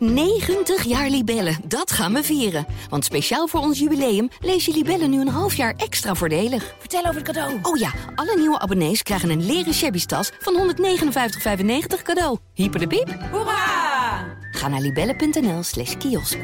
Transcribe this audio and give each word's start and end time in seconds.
90 0.00 0.84
jaar 0.84 1.08
Libellen, 1.08 1.56
dat 1.64 1.92
gaan 1.92 2.12
we 2.12 2.22
vieren. 2.22 2.66
Want 2.88 3.04
speciaal 3.04 3.46
voor 3.46 3.60
ons 3.60 3.78
jubileum 3.78 4.28
lees 4.40 4.64
je 4.64 4.72
Libellen 4.72 5.10
nu 5.10 5.20
een 5.20 5.28
half 5.28 5.54
jaar 5.54 5.74
extra 5.76 6.14
voordelig. 6.14 6.74
Vertel 6.78 7.00
over 7.00 7.14
het 7.14 7.24
cadeau. 7.24 7.58
Oh 7.62 7.76
ja, 7.76 7.90
alle 8.14 8.36
nieuwe 8.36 8.58
abonnees 8.58 9.02
krijgen 9.02 9.30
een 9.30 9.46
leren 9.46 9.74
shabby 9.74 10.04
tas 10.04 10.30
van 10.38 10.74
159,95 10.76 12.02
cadeau. 12.02 12.38
Hyper 12.54 12.80
de 12.80 12.86
piep. 12.86 13.18
Hoera! 13.30 14.24
Ga 14.50 14.68
naar 14.68 14.80
libellen.nl 14.80 15.62
slash 15.62 15.96
kiosk. 15.96 16.38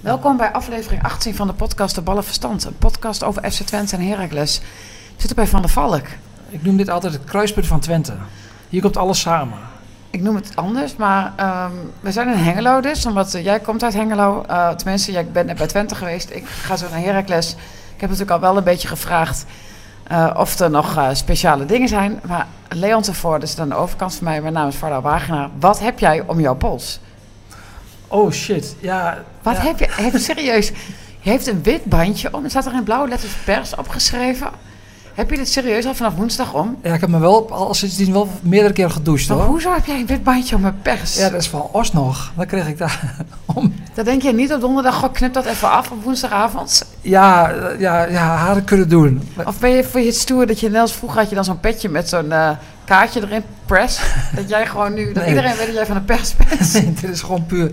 Welkom 0.00 0.36
bij 0.36 0.52
aflevering 0.52 1.02
18 1.02 1.34
van 1.34 1.46
de 1.46 1.52
podcast 1.52 1.94
De 1.94 2.00
Ballen 2.02 2.24
Verstand. 2.24 2.64
Een 2.64 2.78
podcast 2.78 3.24
over 3.24 3.50
FC 3.50 3.62
Twente 3.62 3.96
en 3.96 4.06
Heracles. 4.06 4.58
We 4.58 4.64
zitten 5.16 5.36
bij 5.36 5.46
Van 5.46 5.60
der 5.60 5.70
Valk. 5.70 6.06
Ik 6.48 6.62
noem 6.62 6.76
dit 6.76 6.88
altijd 6.88 7.12
het 7.12 7.24
kruispunt 7.24 7.66
van 7.66 7.80
Twente. 7.80 8.12
Hier 8.68 8.80
komt 8.80 8.96
alles 8.96 9.20
samen. 9.20 9.58
Ik 10.10 10.22
noem 10.22 10.34
het 10.34 10.52
anders, 10.54 10.96
maar 10.96 11.32
ehm, 11.36 11.72
we 12.00 12.12
zijn 12.12 12.28
in 12.28 12.38
Hengelo 12.38 12.80
dus. 12.80 13.06
Omdat 13.06 13.34
eh, 13.34 13.44
jij 13.44 13.60
komt 13.60 13.82
uit 13.82 13.94
Hengelo. 13.94 14.44
Eh, 14.48 14.70
tenminste, 14.70 15.12
jij 15.12 15.26
bent 15.26 15.46
net 15.46 15.56
bij 15.56 15.66
Twente 15.66 15.94
geweest. 15.94 16.30
Ik 16.30 16.46
ga 16.46 16.76
zo 16.76 16.86
naar 16.90 17.00
Heracles. 17.00 17.50
Ik 17.94 18.00
heb 18.00 18.10
natuurlijk 18.10 18.30
al 18.30 18.40
wel 18.40 18.56
een 18.56 18.64
beetje 18.64 18.88
gevraagd 18.88 19.44
eh, 20.02 20.30
of 20.36 20.58
er 20.58 20.70
nog 20.70 21.00
speciale 21.12 21.66
dingen 21.66 21.88
zijn. 21.88 22.20
Maar 22.26 22.46
Leon 22.68 23.02
tevoren, 23.02 23.40
dus 23.40 23.58
aan 23.58 23.68
de 23.68 23.74
overkant 23.74 24.14
van 24.14 24.24
mij. 24.24 24.40
Mijn 24.40 24.52
naam 24.52 24.68
is 24.68 24.76
Varda 24.76 25.00
Wagenaar. 25.00 25.48
Wat 25.60 25.78
heb 25.80 25.98
jij 25.98 26.22
om 26.26 26.40
jouw 26.40 26.54
pols? 26.54 27.00
Oh 28.08 28.32
shit, 28.32 28.76
ja. 28.80 29.18
Wat 29.42 29.56
ja. 29.56 29.62
heb 29.62 29.78
je? 29.78 29.86
Heb 29.90 30.16
serieus? 30.16 30.68
Je 31.20 31.30
heeft 31.30 31.46
een 31.46 31.62
wit 31.62 31.84
bandje 31.84 32.34
om. 32.34 32.44
Er 32.44 32.50
staat 32.50 32.66
er 32.66 32.74
in 32.74 32.82
blauwe 32.82 33.08
letters 33.08 33.32
pers 33.44 33.74
opgeschreven. 33.74 34.48
Heb 35.16 35.30
je 35.30 35.36
dit 35.36 35.48
serieus 35.48 35.86
al 35.86 35.94
vanaf 35.94 36.14
woensdag 36.14 36.54
om? 36.54 36.76
Ja, 36.82 36.94
ik 36.94 37.00
heb 37.00 37.10
me 37.10 37.18
wel 37.18 37.50
al 37.52 37.74
sindsdien 37.74 38.12
wel 38.12 38.28
meerdere 38.42 38.72
keren 38.72 38.90
gedoucht 38.90 39.28
Maar 39.28 39.36
hoor. 39.38 39.46
hoezo 39.46 39.72
heb 39.72 39.86
jij 39.86 40.00
een 40.00 40.06
wit 40.06 40.22
bandje 40.24 40.54
om 40.54 40.60
mijn 40.60 40.78
pers? 40.82 41.16
Ja, 41.18 41.30
dat 41.30 41.40
is 41.40 41.48
van 41.48 41.68
Os 41.72 41.92
nog. 41.92 42.32
Dan 42.36 42.46
kreeg 42.46 42.66
ik 42.68 42.78
daar 42.78 43.16
om. 43.54 43.74
Dan 43.94 44.04
denk 44.04 44.22
je 44.22 44.32
niet 44.32 44.52
op 44.52 44.60
donderdag, 44.60 44.94
goh, 44.94 45.12
knip 45.12 45.32
dat 45.32 45.44
even 45.44 45.70
af 45.70 45.90
op 45.90 46.02
woensdagavond. 46.02 46.84
Ja, 47.00 47.52
ja, 47.78 48.04
ja, 48.04 48.36
hadden 48.36 48.64
kunnen 48.64 48.88
doen. 48.88 49.28
Of 49.46 49.58
ben 49.58 49.70
je 49.70 49.84
voor 49.84 50.00
je 50.00 50.06
het 50.06 50.16
stoer 50.16 50.46
dat 50.46 50.60
je 50.60 50.70
net 50.70 50.80
als 50.80 50.92
vroeger 50.92 51.18
had 51.20 51.28
je 51.28 51.34
dan 51.34 51.44
zo'n 51.44 51.60
petje 51.60 51.88
met 51.88 52.08
zo'n 52.08 52.32
eh, 52.32 52.50
kaartje 52.84 53.20
erin, 53.22 53.42
press. 53.66 54.00
dat 54.34 54.48
jij 54.48 54.66
gewoon 54.66 54.94
nu, 54.94 55.04
dat 55.12 55.14
Nee. 55.22 55.28
iedereen 55.34 55.56
weet 55.56 55.66
dat 55.66 55.74
jij 55.74 55.86
van 55.86 55.94
de 55.96 56.02
pers 56.02 56.34
bent. 56.36 56.72
Nee, 56.72 56.92
dit 57.00 57.10
is 57.10 57.20
gewoon 57.20 57.46
puur, 57.46 57.70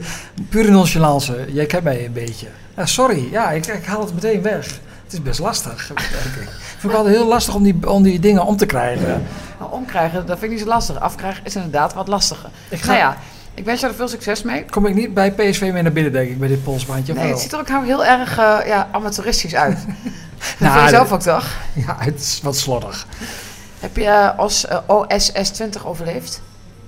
pure 0.50 0.72
nonchalance. 0.72 1.46
Jij 1.54 1.66
kent 1.66 1.84
mij 1.84 2.06
een 2.06 2.14
beetje. 2.14 2.48
Ja, 2.76 2.86
sorry, 2.86 3.28
ja, 3.32 3.52
ik, 3.52 3.66
ik 3.68 3.86
haal 3.86 4.02
het 4.02 4.14
meteen 4.14 4.42
weg. 4.42 4.66
Het 5.04 5.14
is 5.14 5.22
best 5.22 5.40
lastig. 5.40 5.90
ik. 5.92 5.96
Ik 5.96 6.80
vind 6.80 6.82
het 6.82 6.94
altijd 6.94 7.16
heel 7.16 7.28
lastig 7.28 7.56
om 7.56 7.64
die, 7.64 7.90
om 7.90 8.04
die 8.04 8.20
dingen 8.20 8.46
om 8.46 8.58
te 8.58 8.66
krijgen. 8.66 9.24
Nou, 9.60 9.72
omkrijgen, 9.72 10.26
dat 10.26 10.40
vind 10.40 10.52
ik 10.52 10.58
niet 10.58 10.60
zo 10.60 10.74
lastig. 10.74 11.00
Afkrijgen 11.00 11.46
is 11.46 11.56
inderdaad 11.56 11.94
wat 11.94 12.08
lastiger. 12.08 12.50
Ik 12.70 12.82
ga, 12.82 12.86
Nou 12.88 12.98
ja, 12.98 13.18
ik 13.54 13.66
wens 13.66 13.80
jou 13.80 13.92
er 13.92 13.98
veel 13.98 14.08
succes 14.08 14.44
mee. 14.44 14.66
Kom 14.70 14.86
ik 14.86 14.96
niet 14.96 15.14
bij 15.14 15.32
PSV 15.32 15.70
mee 15.74 15.82
naar 15.82 15.92
binnen, 15.92 16.12
denk 16.12 16.30
ik, 16.30 16.40
bij 16.40 16.48
dit 16.48 16.64
polsbandje? 16.64 17.14
Nee, 17.14 17.28
het 17.28 17.40
ziet 17.40 17.54
er 17.54 17.60
ook 17.60 17.70
nou 17.70 17.86
heel 17.86 18.06
erg 18.06 18.38
eh, 18.38 18.58
ja, 18.66 18.88
amateuristisch 18.92 19.56
uit. 19.56 19.78
dat 19.86 20.60
Nou, 20.60 20.74
vind 20.74 20.84
je 20.84 20.96
zelf 20.96 21.12
ook 21.12 21.22
toch? 21.22 21.48
Ja, 21.74 21.96
het 22.00 22.20
is 22.20 22.40
wat 22.44 22.58
slordig. 22.58 23.08
Heb 23.80 23.98
je 23.98 24.34
als 24.36 24.66
eh, 24.66 24.78
OSS20 24.78 25.84
overleefd? 25.84 26.42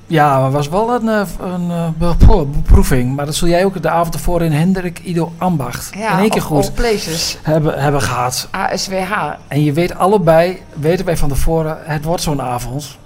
Ja, 0.07 0.39
maar 0.39 0.51
was 0.51 0.69
wel 0.69 0.93
een, 0.93 1.09
eh, 1.09 1.21
een 1.39 1.71
eh, 1.71 1.87
be- 1.97 2.45
beproeving. 2.45 3.15
Maar 3.15 3.25
dat 3.25 3.35
zul 3.35 3.47
jij 3.47 3.65
ook 3.65 3.81
de 3.81 3.89
avond 3.89 4.13
ervoor 4.13 4.41
in 4.41 4.51
Hendrik 4.51 4.99
Ido 4.99 5.31
Ambacht 5.37 5.91
in 5.95 6.01
één 6.01 6.29
keer 6.29 6.41
goed 6.41 6.73
places. 6.73 7.37
hebben, 7.41 7.79
hebben 7.81 8.01
gehad. 8.01 8.47
ASWH. 8.51 9.11
En 9.47 9.63
je 9.63 9.73
weet 9.73 9.95
allebei, 9.95 10.61
weten 10.73 11.05
wij 11.05 11.17
van 11.17 11.29
tevoren, 11.29 11.77
het 11.83 12.03
wordt 12.03 12.21
zo'n 12.21 12.41
avond. 12.41 12.97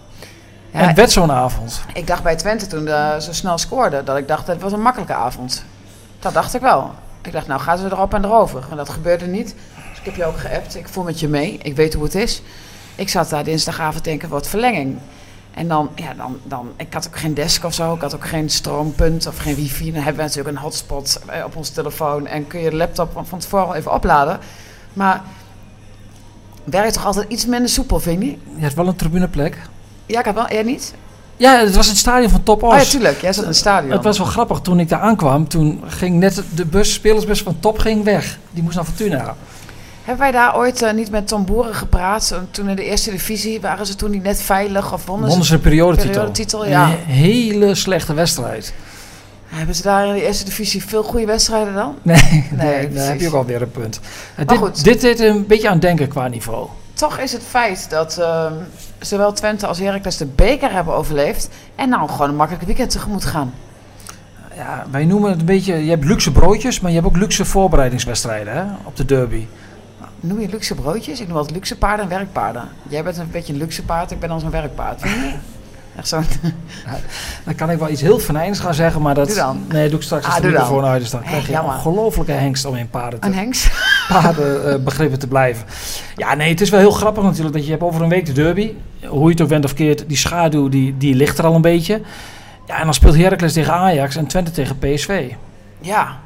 Ja, 0.71 0.79
en 0.79 0.87
het 0.87 0.95
werd 0.97 1.11
zo'n 1.11 1.31
avond. 1.31 1.81
Ik 1.93 2.07
dacht 2.07 2.23
bij 2.23 2.35
Twente 2.35 2.67
toen 2.67 2.85
ze 2.87 3.17
zo 3.19 3.33
snel 3.33 3.57
scoorden, 3.57 4.05
dat 4.05 4.17
ik 4.17 4.27
dacht 4.27 4.47
het 4.47 4.61
was 4.61 4.71
een 4.71 4.81
makkelijke 4.81 5.13
avond. 5.13 5.63
Dat 6.19 6.33
dacht 6.33 6.53
ik 6.55 6.61
wel. 6.61 6.91
Ik 7.21 7.31
dacht, 7.31 7.47
nou 7.47 7.59
gaan 7.61 7.77
ze 7.77 7.85
erop 7.85 8.13
en 8.13 8.25
erover. 8.25 8.63
Maar 8.67 8.77
dat 8.77 8.89
gebeurde 8.89 9.27
niet. 9.27 9.55
Dus 9.89 9.99
ik 9.99 10.05
heb 10.05 10.15
je 10.15 10.25
ook 10.25 10.37
geappt. 10.39 10.75
Ik 10.75 10.87
voel 10.89 11.03
met 11.03 11.19
je 11.19 11.27
mee. 11.27 11.57
Ik 11.61 11.75
weet 11.75 11.93
hoe 11.93 12.03
het 12.03 12.15
is. 12.15 12.41
Ik 12.95 13.09
zat 13.09 13.29
daar 13.29 13.43
dinsdagavond 13.43 14.03
denken, 14.03 14.29
wat 14.29 14.47
verlenging. 14.47 14.97
En 15.59 15.67
dan, 15.67 15.89
ja, 15.95 16.13
dan, 16.13 16.39
dan, 16.43 16.71
ik 16.75 16.93
had 16.93 17.07
ook 17.07 17.17
geen 17.17 17.33
desk 17.33 17.63
of 17.63 17.73
zo. 17.73 17.93
Ik 17.93 18.01
had 18.01 18.15
ook 18.15 18.27
geen 18.27 18.49
stroompunt 18.49 19.27
of 19.27 19.37
geen 19.37 19.55
wifi. 19.55 19.85
Dan 19.85 20.03
hebben 20.03 20.15
we 20.15 20.21
natuurlijk 20.21 20.55
een 20.55 20.61
hotspot 20.63 21.19
eh, 21.25 21.45
op 21.45 21.55
ons 21.55 21.69
telefoon. 21.69 22.27
En 22.27 22.47
kun 22.47 22.59
je 22.59 22.69
de 22.69 22.75
laptop 22.75 23.21
van 23.23 23.39
tevoren 23.39 23.75
even 23.75 23.93
opladen. 23.93 24.39
Maar 24.93 25.21
werkt 26.63 26.93
toch 26.93 27.05
altijd 27.05 27.29
iets 27.29 27.45
minder 27.45 27.69
soepel, 27.69 27.99
vind 27.99 28.23
je? 28.23 28.37
Je 28.55 28.63
had 28.63 28.73
wel 28.73 28.87
een 28.87 28.95
tribuneplek. 28.95 29.57
Ja, 30.05 30.19
ik 30.19 30.25
had 30.25 30.33
wel. 30.33 30.51
Jij 30.51 30.63
niet? 30.63 30.93
Ja, 31.37 31.59
het 31.59 31.75
was 31.75 31.87
het 31.87 31.97
stadion 31.97 32.29
van 32.29 32.43
Top 32.43 32.63
Os. 32.63 32.73
Oh 32.73 32.79
ja, 32.79 32.85
tuurlijk. 32.85 33.21
Jij 33.21 33.33
zat 33.33 33.43
in 33.43 33.49
het 33.49 33.57
stadion. 33.57 33.91
het 33.91 34.03
was 34.03 34.17
wel 34.17 34.27
grappig, 34.27 34.59
toen 34.59 34.79
ik 34.79 34.89
daar 34.89 35.01
aankwam, 35.01 35.47
toen 35.47 35.83
ging 35.87 36.19
net 36.19 36.43
de 36.55 36.65
bus, 36.65 36.93
spelersbus 36.93 37.41
van 37.41 37.59
Top 37.59 37.77
ging 37.77 38.03
weg. 38.03 38.39
Die 38.51 38.63
moest 38.63 38.75
naar 38.75 38.85
Fortuna. 38.85 39.35
Hebben 40.09 40.31
wij 40.31 40.41
daar 40.41 40.57
ooit 40.57 40.81
eh, 40.81 40.93
niet 40.93 41.11
met 41.11 41.27
Tom 41.27 41.45
Boeren 41.45 41.75
gepraat? 41.75 42.39
Toen 42.51 42.69
in 42.69 42.75
de 42.75 42.83
eerste 42.83 43.11
divisie 43.11 43.61
waren 43.61 43.85
ze 43.85 43.95
toen 43.95 44.11
niet 44.11 44.23
net 44.23 44.41
veilig 44.41 44.93
of 44.93 45.05
wonnen 45.05 45.23
ze? 45.23 45.29
Wonnen 45.29 45.47
ze 45.47 45.53
een 45.53 45.61
periodetitel. 45.61 46.11
Periodetitel, 46.11 46.67
ja. 46.67 46.85
Een 46.85 46.97
hele 47.13 47.75
slechte 47.75 48.13
wedstrijd. 48.13 48.73
Hebben 49.45 49.75
ze 49.75 49.81
daar 49.81 50.07
in 50.07 50.13
de 50.13 50.25
eerste 50.25 50.45
divisie 50.45 50.83
veel 50.85 51.03
goede 51.03 51.25
wedstrijden 51.25 51.73
dan? 51.73 51.95
Nee, 52.01 52.17
nee, 52.51 52.77
precies. 52.77 52.93
daar 52.93 53.07
heb 53.07 53.19
je 53.19 53.27
ook 53.27 53.33
alweer 53.33 53.61
een 53.61 53.71
punt. 53.71 53.99
Eh, 54.35 54.45
Maar 54.45 54.57
goed. 54.57 54.83
dit, 54.83 55.01
dit 55.01 55.17
deed 55.17 55.19
een 55.19 55.47
beetje 55.47 55.69
aan 55.69 55.79
denken 55.79 56.07
qua 56.07 56.27
niveau. 56.27 56.67
Toch 56.93 57.17
is 57.17 57.31
het 57.31 57.43
feit 57.49 57.89
dat 57.89 58.17
ehm, 58.17 58.53
zowel 58.99 59.33
Twente 59.33 59.67
als 59.67 59.79
Heracles 59.79 60.17
de 60.17 60.25
beker 60.25 60.71
hebben 60.71 60.93
overleefd 60.93 61.49
en 61.75 61.89
nou 61.89 62.09
gewoon 62.09 62.29
een 62.29 62.35
makkelijk 62.35 62.65
weekend 62.65 62.89
tegemoet 62.89 63.25
gaan. 63.25 63.53
Ja, 64.55 64.85
wij 64.91 65.05
noemen 65.05 65.29
het 65.29 65.39
een 65.39 65.45
beetje, 65.45 65.83
je 65.83 65.89
hebt 65.89 66.05
luxe 66.05 66.31
broodjes, 66.31 66.79
maar 66.79 66.91
je 66.91 66.97
hebt 66.97 67.09
ook 67.09 67.17
luxe 67.17 67.45
voorbereidingswedstrijden 67.45 68.53
hè, 68.53 68.63
op 68.83 68.95
de 68.95 69.05
derby. 69.05 69.45
Noem 70.19 70.39
je 70.41 70.47
luxe 70.49 70.75
broodjes? 70.75 71.19
Ik 71.21 71.27
noem 71.27 71.37
altijd 71.37 71.55
luxe 71.55 71.77
paarden 71.77 72.05
en 72.05 72.11
werkpaarden. 72.11 72.63
Jij 72.89 73.03
bent 73.03 73.17
een 73.17 73.31
beetje 73.31 73.53
een 73.53 73.59
luxe 73.59 73.83
paard, 73.83 74.11
ik 74.11 74.19
ben 74.19 74.29
dan 74.29 74.39
zo'n 74.39 74.51
werkpaard. 74.51 75.01
Echt 75.95 76.07
zo'n... 76.07 76.23
Dan 77.45 77.55
kan 77.55 77.69
ik 77.69 77.79
wel 77.79 77.89
iets 77.89 78.01
heel 78.01 78.19
venijns 78.19 78.59
gaan 78.59 78.73
zeggen, 78.73 79.01
maar 79.01 79.13
dat... 79.15 79.27
Doe 79.27 79.35
dan. 79.35 79.65
Nee, 79.69 79.89
doe 79.89 79.97
ik 79.97 80.03
straks 80.03 80.25
als 80.25 80.35
Ah, 80.35 80.41
de 80.41 80.47
microfoon 80.47 80.85
uit. 80.85 81.11
Dan 81.11 81.21
krijg 81.21 81.45
je 81.45 81.51
jammer. 81.51 81.73
ongelofelijke 81.73 82.31
hengst 82.31 82.65
om 82.65 82.75
in 82.75 82.89
paarden, 82.89 83.19
Een 83.23 83.31
te, 83.31 83.37
hengst. 83.37 83.71
paarden 84.09 84.73
eh, 84.73 84.83
begrippen 84.83 85.19
te 85.19 85.27
blijven. 85.27 85.65
Ja, 86.15 86.35
nee, 86.35 86.49
het 86.49 86.61
is 86.61 86.69
wel 86.69 86.79
heel 86.79 86.91
grappig 86.91 87.23
natuurlijk 87.23 87.55
dat 87.55 87.63
je 87.65 87.71
hebt 87.71 87.83
over 87.83 88.01
een 88.01 88.09
week 88.09 88.25
de 88.25 88.31
derby. 88.31 88.73
Hoe 89.05 89.23
je 89.23 89.29
het 89.31 89.41
ook 89.41 89.49
went 89.49 89.65
of 89.65 89.73
keert, 89.73 90.03
die 90.07 90.17
schaduw 90.17 90.69
die, 90.69 90.97
die 90.97 91.15
ligt 91.15 91.37
er 91.37 91.45
al 91.45 91.55
een 91.55 91.61
beetje. 91.61 92.01
Ja, 92.67 92.77
en 92.77 92.83
dan 92.83 92.93
speelt 92.93 93.15
Heracles 93.15 93.53
tegen 93.53 93.73
Ajax 93.73 94.15
en 94.15 94.27
Twente 94.27 94.51
tegen 94.51 94.77
PSV. 94.77 95.31
Ja. 95.79 96.17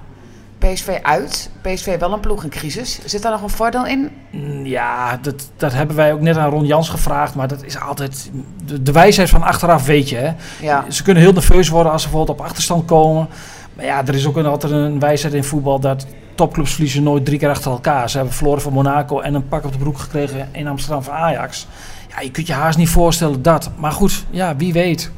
PSV 0.68 1.00
uit. 1.02 1.50
PSV 1.62 2.00
wel 2.00 2.14
een 2.14 2.20
ploeg 2.20 2.44
in 2.44 2.50
crisis. 2.50 3.00
Zit 3.06 3.22
daar 3.22 3.32
nog 3.32 3.42
een 3.42 3.50
voordeel 3.50 3.86
in? 3.86 4.10
Mm, 4.30 4.66
Ja, 4.66 5.18
dat, 5.22 5.50
dat 5.58 5.74
hebben 5.74 5.96
wij 5.96 6.14
ook 6.14 6.22
net 6.22 6.38
aan 6.38 6.50
Ron 6.50 6.66
Jans 6.66 6.90
gevraagd. 6.90 7.36
Maar 7.36 7.48
dat 7.48 7.64
is 7.64 7.80
altijd... 7.80 8.32
De, 8.66 8.82
de 8.84 8.92
wijsheid 8.92 9.30
van 9.30 9.44
achteraf 9.44 9.86
weet 9.86 10.10
je, 10.10 10.16
hè. 10.16 10.32
Ja. 10.62 10.86
Ze 10.90 11.04
kunnen 11.04 11.24
heel 11.24 11.34
nerveus 11.34 11.70
worden 11.70 11.92
als 11.92 12.02
ze 12.02 12.08
bijvoorbeeld 12.08 12.40
op 12.40 12.46
achterstand 12.46 12.86
komen. 12.86 13.28
Maar 13.74 13.86
ja, 13.86 14.06
er 14.08 14.14
is 14.16 14.26
ook 14.28 14.38
een, 14.38 14.46
altijd 14.46 14.74
een 14.74 15.00
wijsheid 15.00 15.34
in 15.34 15.44
voetbal 15.44 15.80
dat 15.80 16.06
topclubs 16.36 16.72
verliezen 16.72 17.04
nooit 17.04 17.26
drie 17.26 17.40
keer 17.40 17.50
achter 17.50 17.72
elkaar. 17.72 18.10
Ze 18.10 18.18
hebben 18.18 18.36
verloren 18.36 18.62
van 18.62 18.74
Monaco 18.74 19.20
en 19.20 19.34
een 19.34 19.48
pak 19.48 19.66
op 19.66 19.72
de 19.72 19.78
broek 19.78 19.98
gekregen 19.98 20.50
in 20.52 20.68
Amsterdam 20.68 21.04
van 21.04 21.14
Ajax. 21.14 21.68
Ja, 22.10 22.22
je 22.22 22.32
kunt 22.32 22.48
je 22.48 22.54
haast 22.54 22.78
niet 22.78 22.90
voorstellen 22.90 23.42
dat. 23.42 23.70
Maar 23.78 23.92
goed, 23.92 24.26
ja, 24.30 24.56
wie 24.56 24.74
weet. 24.74 25.12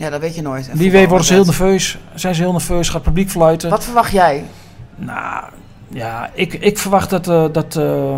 Ja, 0.00 0.10
dat 0.10 0.20
weet 0.20 0.34
je 0.34 0.42
nooit. 0.42 0.68
En 0.68 0.76
Wie 0.76 0.90
weet 0.90 1.08
worden 1.08 1.26
ze 1.26 1.32
heel 1.32 1.44
nerveus. 1.44 1.98
Zijn 2.14 2.34
ze 2.34 2.42
heel 2.42 2.52
nerveus, 2.52 2.86
gaat 2.86 2.94
het 2.94 3.02
publiek 3.02 3.30
fluiten. 3.30 3.70
Wat 3.70 3.84
verwacht 3.84 4.12
jij? 4.12 4.44
Nou, 4.96 5.44
ja, 5.88 6.30
ik, 6.34 6.52
ik 6.52 6.78
verwacht 6.78 7.10
dat, 7.10 7.28
eh, 7.28 7.44
dat, 7.52 7.76
eh, 7.76 8.14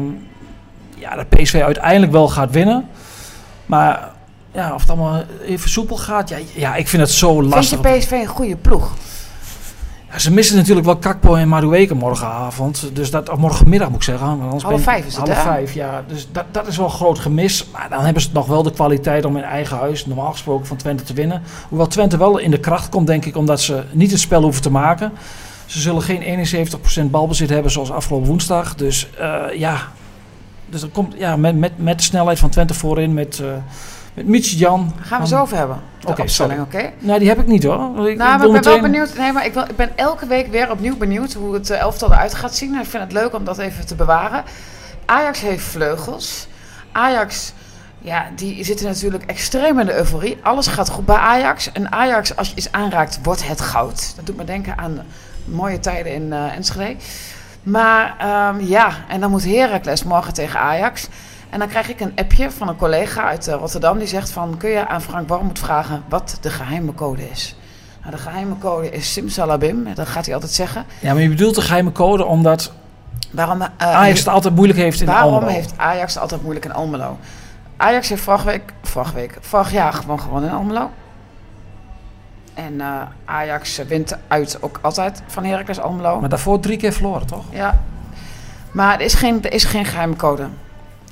ja, 0.95 1.15
dat 1.15 1.29
PSV 1.29 1.61
uiteindelijk 1.65 2.13
wel 2.13 2.29
gaat 2.29 2.51
winnen. 2.51 2.89
Maar 3.67 4.11
ja, 4.53 4.75
of 4.75 4.81
het 4.81 4.91
allemaal 4.91 5.23
even 5.45 5.71
soepel 5.71 5.97
gaat, 5.97 6.29
ja, 6.29 6.37
ja 6.55 6.75
ik 6.75 6.89
vind 6.89 7.03
het 7.03 7.11
zo 7.11 7.43
lastig. 7.43 7.81
Vind 7.81 7.95
je 7.95 8.01
PSV 8.01 8.11
een 8.11 8.27
goede 8.27 8.57
ploeg? 8.57 8.93
Ja, 10.13 10.19
ze 10.19 10.33
missen 10.33 10.57
natuurlijk 10.57 10.87
wel 10.87 10.97
Kakpo 10.97 11.35
en 11.35 11.49
Madueke 11.49 11.95
morgenavond. 11.95 12.91
Dus 12.93 13.11
dat, 13.11 13.37
morgenmiddag 13.39 13.89
moet 13.89 13.97
ik 13.97 14.03
zeggen. 14.03 14.27
want 14.27 14.43
Anders 14.43 14.63
Half 14.63 14.75
ben- 14.75 14.83
vijf 14.85 15.07
is 15.07 15.17
het, 15.17 15.29
Half 15.29 15.43
hè? 15.45 15.51
vijf, 15.51 15.75
ja. 15.75 16.05
Dus 16.07 16.29
dat, 16.33 16.45
dat 16.51 16.67
is 16.67 16.77
wel 16.77 16.87
een 16.87 16.93
groot 16.93 17.19
gemis. 17.19 17.67
Maar 17.73 17.87
dan 17.91 18.05
hebben 18.05 18.23
ze 18.23 18.29
nog 18.33 18.47
wel 18.47 18.63
de 18.63 18.73
kwaliteit 18.73 19.25
om 19.25 19.37
in 19.37 19.43
eigen 19.43 19.77
huis, 19.77 20.07
normaal 20.07 20.31
gesproken, 20.31 20.67
van 20.67 20.77
Twente 20.77 21.03
te 21.03 21.15
winnen. 21.15 21.43
Hoewel 21.69 21.87
Twente 21.87 22.17
wel 22.17 22.39
in 22.39 22.51
de 22.51 22.61
kracht 22.61 22.89
komt, 22.89 23.07
denk 23.07 23.25
ik, 23.25 23.37
omdat 23.37 23.61
ze 23.61 23.83
niet 23.91 24.11
het 24.11 24.21
spel 24.21 24.43
hoeven 24.43 24.63
te 24.63 24.71
maken. 24.71 25.13
Ze 25.67 25.81
zullen 25.81 26.03
geen 26.03 26.47
71% 27.07 27.11
balbezit 27.11 27.51
hebben 27.51 27.73
zoals 27.73 27.91
afgelopen 27.91 28.29
woensdag. 28.29 28.75
Dus 28.75 29.09
eh, 29.19 29.43
ja, 29.59 29.77
dus 30.69 30.81
dan 30.81 30.91
komt, 30.91 31.15
ja 31.19 31.37
met, 31.37 31.57
met, 31.59 31.73
met 31.77 31.99
de 31.99 32.05
snelheid 32.05 32.39
van 32.39 32.51
Twente 32.51 32.75
voorin, 32.75 33.15
met, 33.15 33.41
eh 33.41 33.47
met 34.15 34.51
Jan. 34.51 34.95
Gaan 35.01 35.21
we 35.21 35.27
zo 35.27 35.41
over 35.41 35.57
hebben. 35.57 35.81
Oké, 36.05 36.21
opstelling, 36.21 36.61
oké? 36.61 36.91
Nou, 36.99 37.19
die 37.19 37.29
heb 37.29 37.39
ik 37.39 37.47
niet 37.47 37.63
hoor. 37.63 37.75
Ik, 37.75 37.95
Nou, 37.95 38.11
ik 38.11 38.17
maar 38.19 38.45
ik 38.45 38.53
ben 38.53 38.63
wel 38.63 38.81
benieuwd. 38.81 39.17
Nee, 39.17 39.33
maar 39.33 39.47
ik, 39.47 39.55
wil, 39.55 39.63
ik 39.63 39.77
ben 39.77 39.91
elke 39.97 40.27
week 40.27 40.51
weer 40.51 40.71
opnieuw 40.71 40.97
benieuwd 40.97 41.33
hoe 41.33 41.55
het 41.55 41.71
eh, 41.71 41.79
elftal 41.81 42.13
eruit 42.13 42.35
gaat 42.35 42.55
zien. 42.55 42.75
Ik 42.75 42.87
vind 42.87 43.03
het 43.03 43.13
leuk 43.13 43.35
om 43.35 43.45
dat 43.45 43.59
even 43.59 43.87
te 43.87 43.95
bewaren. 43.95 44.45
Ajax 45.05 45.41
heeft 45.41 45.65
vleugels. 45.65 46.47
Ajax 46.93 47.53
Ja, 47.99 48.29
die 48.37 48.65
zitten 48.65 48.87
natuurlijk 48.87 49.25
extreem 49.25 49.79
in 49.79 49.87
de 49.87 49.97
euforie. 49.97 50.39
Alles 50.43 50.67
gaat 50.67 50.89
goed 50.89 51.07
bij 51.07 51.17
Ajax. 51.17 51.73
En 51.73 51.93
Ajax, 51.93 52.37
als 52.37 52.49
je 52.49 52.57
iets 52.57 52.73
aanraakt, 52.73 53.19
wordt 53.23 53.49
het 53.49 53.61
goud. 53.61 54.13
Dat 54.17 54.27
doet 54.27 54.37
me 54.37 54.45
denken 54.45 54.79
aan 54.79 55.01
mooie 55.45 55.81
tijden 55.81 56.13
in 56.15 56.23
uh, 56.23 56.57
Enschede. 56.57 56.97
Maar 57.63 58.15
ehm, 58.19 58.67
ja, 58.67 58.95
en 59.09 59.21
dan 59.21 59.31
moet 59.31 59.45
Heracles 59.45 60.03
morgen 60.05 60.33
tegen 60.35 60.61
Ajax. 60.61 61.09
En 61.53 61.59
dan 61.59 61.69
krijg 61.69 61.89
ik 61.89 62.01
een 62.01 62.13
appje 62.17 62.51
van 62.51 62.69
een 62.69 62.77
collega 62.77 63.23
uit 63.23 63.49
uh, 63.49 63.55
Rotterdam. 63.55 63.99
Die 63.99 64.07
zegt 64.07 64.31
van, 64.31 64.57
kun 64.57 64.71
je 64.71 64.89
aan 64.89 65.03
Frank 65.03 65.29
Warmoed 65.29 65.59
vragen 65.59 66.03
wat 66.09 66.39
de 66.41 66.51
geheime 66.51 66.95
code 66.95 67.31
is? 67.31 67.57
Nou, 68.01 68.15
de 68.15 68.21
geheime 68.23 68.59
code 68.59 68.91
is 68.91 69.13
simsalabim. 69.13 69.95
Dat 69.95 70.09
gaat 70.09 70.25
hij 70.25 70.35
altijd 70.35 70.53
zeggen. 70.53 70.85
Ja, 70.99 71.13
maar 71.13 71.23
je 71.23 71.29
bedoelt 71.29 71.55
de 71.55 71.61
geheime 71.61 71.93
code 71.93 72.25
omdat 72.25 72.73
waarom, 73.31 73.61
uh, 73.61 73.67
Ajax 73.77 74.19
het 74.19 74.29
altijd 74.29 74.55
moeilijk 74.55 74.79
heeft 74.79 75.01
in 75.01 75.07
waarom 75.07 75.25
Almelo. 75.25 75.41
Waarom 75.45 75.61
heeft 75.61 75.79
Ajax 75.79 76.13
het 76.13 76.23
altijd 76.23 76.43
moeilijk 76.43 76.65
in 76.65 76.73
Almelo? 76.73 77.19
Ajax 77.77 78.09
heeft 78.09 78.23
vorige 78.23 78.47
week, 78.47 78.73
vorige 78.83 79.15
week, 79.15 79.37
vorig 79.41 79.73
jaar 79.73 79.93
gewoon 79.93 80.21
gewonnen 80.21 80.51
in 80.51 80.57
Almelo. 80.57 80.91
En 82.55 82.73
uh, 82.73 83.03
Ajax 83.25 83.77
wint 83.89 84.17
uit 84.29 84.59
ook 84.61 84.79
altijd 84.83 85.23
van 85.27 85.45
Heracles 85.45 85.81
Almelo. 85.81 86.21
Maar 86.21 86.29
daarvoor 86.29 86.61
drie 86.61 86.77
keer 86.77 86.93
verloren, 86.93 87.27
toch? 87.27 87.45
Ja. 87.51 87.81
Maar 88.71 88.95
er 88.95 89.05
is 89.05 89.15
geen, 89.15 89.43
er 89.43 89.53
is 89.53 89.65
geen 89.65 89.85
geheime 89.85 90.17
code. 90.17 90.49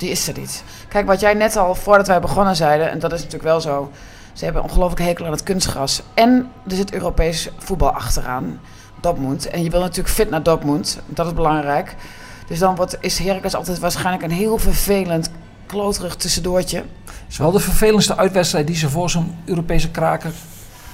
Die 0.01 0.09
is 0.09 0.27
er 0.27 0.37
niet. 0.39 0.63
Kijk, 0.87 1.05
wat 1.05 1.19
jij 1.19 1.33
net 1.33 1.55
al 1.55 1.75
voordat 1.75 2.07
wij 2.07 2.19
begonnen 2.19 2.55
zeiden, 2.55 2.91
en 2.91 2.99
dat 2.99 3.11
is 3.11 3.17
natuurlijk 3.17 3.43
wel 3.43 3.61
zo. 3.61 3.91
Ze 4.33 4.43
hebben 4.43 4.63
ongelooflijk 4.63 5.01
hekel 5.01 5.25
aan 5.25 5.31
het 5.31 5.43
kunstgras. 5.43 6.01
En 6.13 6.51
er 6.67 6.75
zit 6.75 6.93
Europees 6.93 7.49
voetbal 7.57 7.91
achteraan. 7.91 8.59
Dortmund. 9.01 9.49
En 9.49 9.63
je 9.63 9.69
wil 9.69 9.79
natuurlijk 9.79 10.15
fit 10.15 10.29
naar 10.29 10.43
Dortmund. 10.43 10.99
Dat 11.05 11.25
is 11.25 11.33
belangrijk. 11.33 11.95
Dus 12.47 12.59
dan 12.59 12.75
wordt, 12.75 12.97
is 12.99 13.19
Heracles 13.19 13.55
altijd 13.55 13.79
waarschijnlijk 13.79 14.23
een 14.23 14.31
heel 14.31 14.57
vervelend, 14.57 15.31
kloterig 15.65 16.15
tussendoortje. 16.15 16.77
Het 17.05 17.25
is 17.29 17.37
wel 17.37 17.51
de 17.51 17.59
vervelendste 17.59 18.17
uitwedstrijd 18.17 18.67
die 18.67 18.75
ze 18.75 18.89
voor 18.89 19.09
zo'n 19.09 19.35
Europese 19.45 19.91
kraker 19.91 20.31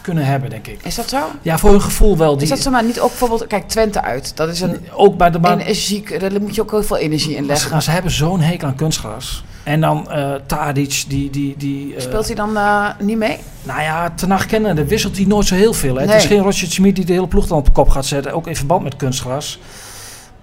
kunnen 0.08 0.26
hebben, 0.26 0.50
denk 0.50 0.68
ik. 0.68 0.80
Is 0.84 0.96
dat 0.96 1.10
zo? 1.10 1.18
Ja, 1.42 1.58
voor 1.58 1.70
hun 1.70 1.82
gevoel 1.82 2.18
wel. 2.18 2.34
Die... 2.34 2.44
Is 2.44 2.50
dat 2.50 2.60
zo 2.60 2.72
maar 2.72 2.84
niet 2.84 3.00
ook 3.00 3.10
bijvoorbeeld, 3.10 3.48
kijk 3.48 3.68
Twente 3.68 4.02
uit. 4.02 4.38
Dat 4.38 4.50
is 4.50 4.62
een 4.62 4.80
ook 4.94 5.18
bij 5.18 5.30
de 5.30 5.40
baan. 5.40 5.60
energiek, 5.60 6.20
daar 6.20 6.42
moet 6.42 6.56
je 6.56 6.62
ook 6.62 6.72
heel 6.72 6.84
veel 6.84 6.98
energie 6.98 7.36
in 7.36 7.46
leggen. 7.46 7.72
Maar 7.72 7.84
ze, 7.84 7.92
hebben 7.92 8.12
zo'n 8.12 8.40
hekel 8.42 8.68
aan 8.68 8.76
kunstgras. 8.76 9.44
En 9.64 9.82
dan 9.82 10.08
uh, 10.10 10.34
Tadic, 10.46 11.04
die... 11.08 11.30
die, 11.30 11.56
die 11.58 11.94
uh, 11.94 12.00
Speelt 12.00 12.26
hij 12.26 12.36
dan 12.36 12.52
uh, 12.58 12.90
niet 13.00 13.18
mee? 13.18 13.38
Nou 13.64 13.82
ja, 13.82 14.10
ten 14.10 14.28
nacht 14.28 14.46
kennen, 14.46 14.88
wisselt 14.88 15.18
hij 15.18 15.26
nooit 15.26 15.48
zo 15.48 15.56
heel 15.56 15.74
veel. 15.74 15.96
Hè? 15.96 16.06
Nee. 16.06 16.14
Het 16.14 16.24
is 16.24 16.30
geen 16.30 16.42
Roger 16.42 16.68
Schmid 16.68 16.96
die 16.96 17.06
de 17.06 17.14
hele 17.14 17.28
ploeg 17.28 17.48
dan 17.48 17.58
op 17.58 17.66
de 17.66 17.72
kop 17.72 17.90
gaat 17.90 18.06
zetten. 18.06 18.34
Ook 18.34 18.48
in 18.48 18.56
verband 18.56 18.84
met 18.84 18.96
kunstgras. 18.96 19.60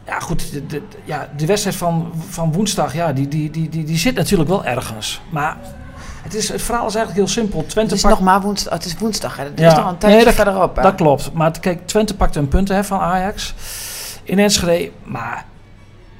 Ja, 0.06 0.20
goed, 0.20 0.52
de, 0.52 0.67
de, 0.67 0.82
ja, 1.05 1.28
de 1.37 1.46
wedstrijd 1.46 1.76
van, 1.76 2.12
van 2.28 2.52
woensdag, 2.52 2.94
ja, 2.94 3.12
die, 3.12 3.28
die, 3.28 3.50
die, 3.50 3.69
die, 3.69 3.84
die 3.84 3.99
zit 3.99 4.14
natuurlijk 4.14 4.49
wel 4.49 4.64
ergens. 4.64 5.20
Maar 5.31 5.56
het, 6.25 6.35
is, 6.35 6.49
het 6.49 6.62
verhaal 6.62 6.87
is 6.87 6.94
eigenlijk 6.94 7.26
heel 7.26 7.35
simpel. 7.35 7.61
Twente 7.67 7.81
het 7.81 7.93
is 7.93 8.00
pakt... 8.00 8.15
nog 8.15 8.25
maar 8.25 8.41
woensdag. 8.41 8.73
Het 8.73 8.85
is 8.85 8.97
woensdag. 8.99 9.37
Hè? 9.37 9.43
Ja. 9.43 9.71
is 9.71 9.75
nog 9.75 9.91
een 9.91 9.99
tijdje 9.99 10.17
nee, 10.17 10.25
dat, 10.25 10.35
verderop. 10.35 10.76
Hè? 10.76 10.82
Dat 10.82 10.94
klopt. 10.94 11.32
Maar 11.32 11.61
kijk, 11.61 11.87
Twente 11.87 12.17
pakte 12.17 12.38
een 12.38 12.49
punt 12.49 12.69
hè, 12.69 12.85
van 12.85 13.00
Ajax 13.00 13.55
in 14.23 14.38
Enschede. 14.38 14.91
Maar 15.05 15.44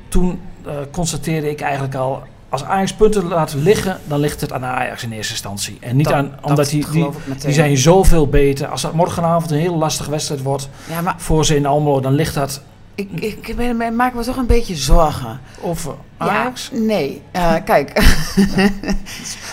toen 0.09 0.41
uh, 0.67 0.73
constateerde 0.91 1.51
ik 1.51 1.61
eigenlijk 1.61 1.95
al... 1.95 2.23
Als 2.49 2.65
Ajax 2.65 2.93
punten 2.93 3.29
laat 3.29 3.55
liggen, 3.55 3.99
dan 4.05 4.21
ligt 4.21 4.41
het 4.41 4.53
aan 4.53 4.65
Ajax 4.65 5.03
in 5.03 5.12
eerste 5.12 5.33
instantie. 5.33 5.79
En 5.81 5.97
niet 5.97 6.07
dat, 6.07 6.15
aan, 6.15 6.33
omdat 6.43 6.69
die, 6.69 6.91
die, 6.91 7.09
die 7.39 7.53
zijn 7.53 7.77
zoveel 7.77 8.29
beter. 8.29 8.67
Als 8.67 8.83
dat 8.83 8.93
morgenavond 8.93 9.50
een 9.50 9.59
hele 9.59 9.77
lastige 9.77 10.11
wedstrijd 10.11 10.43
wordt 10.43 10.69
ja, 10.89 11.00
maar, 11.00 11.15
voor 11.19 11.45
ze 11.45 11.57
in 11.57 11.67
Almelo, 11.67 12.00
dan 12.00 12.12
ligt 12.12 12.35
dat 12.35 12.61
ik, 12.95 13.09
ik, 13.12 13.49
ik 13.49 13.93
maak 13.93 14.15
me 14.15 14.25
toch 14.25 14.37
een 14.37 14.47
beetje 14.47 14.77
zorgen. 14.77 15.41
Of 15.61 15.89
Ajax? 16.17 16.71
Ja, 16.73 16.79
nee, 16.79 17.23
uh, 17.33 17.55
kijk. 17.65 17.93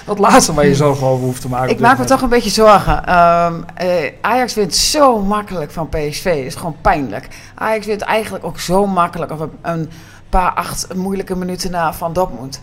dat 0.06 0.20
laatste 0.20 0.54
waar 0.54 0.66
je 0.66 0.76
zorgen 0.76 1.08
over 1.08 1.26
hoeft 1.26 1.42
te 1.42 1.50
maken. 1.50 1.70
Ik 1.70 1.80
maak 1.80 1.98
me 1.98 2.06
toch 2.06 2.22
een 2.22 2.30
beetje 2.30 2.50
zorgen. 2.50 2.98
Um, 2.98 3.66
uh, 3.82 4.12
Ajax 4.22 4.54
wint 4.54 4.76
zo 4.76 5.22
makkelijk 5.22 5.72
van 5.72 5.90
PSV. 5.90 6.24
Dat 6.24 6.46
is 6.46 6.56
gewoon 6.56 6.76
pijnlijk. 6.82 7.28
Ajax 7.56 7.86
wint 7.86 8.02
eigenlijk 8.02 8.46
ook 8.46 8.60
zo 8.60 8.88
makkelijk. 8.88 9.32
Of 9.32 9.40
een, 9.62 9.90
paar 10.30 10.52
acht 10.52 10.96
moeilijke 10.96 11.36
minuten 11.36 11.72
na 11.72 11.94
van 11.94 12.14
Dortmund. 12.14 12.62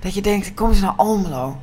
Dat 0.00 0.14
je 0.14 0.22
denkt, 0.22 0.54
kom 0.54 0.68
eens 0.68 0.80
naar 0.80 0.94
Almelo. 0.96 1.56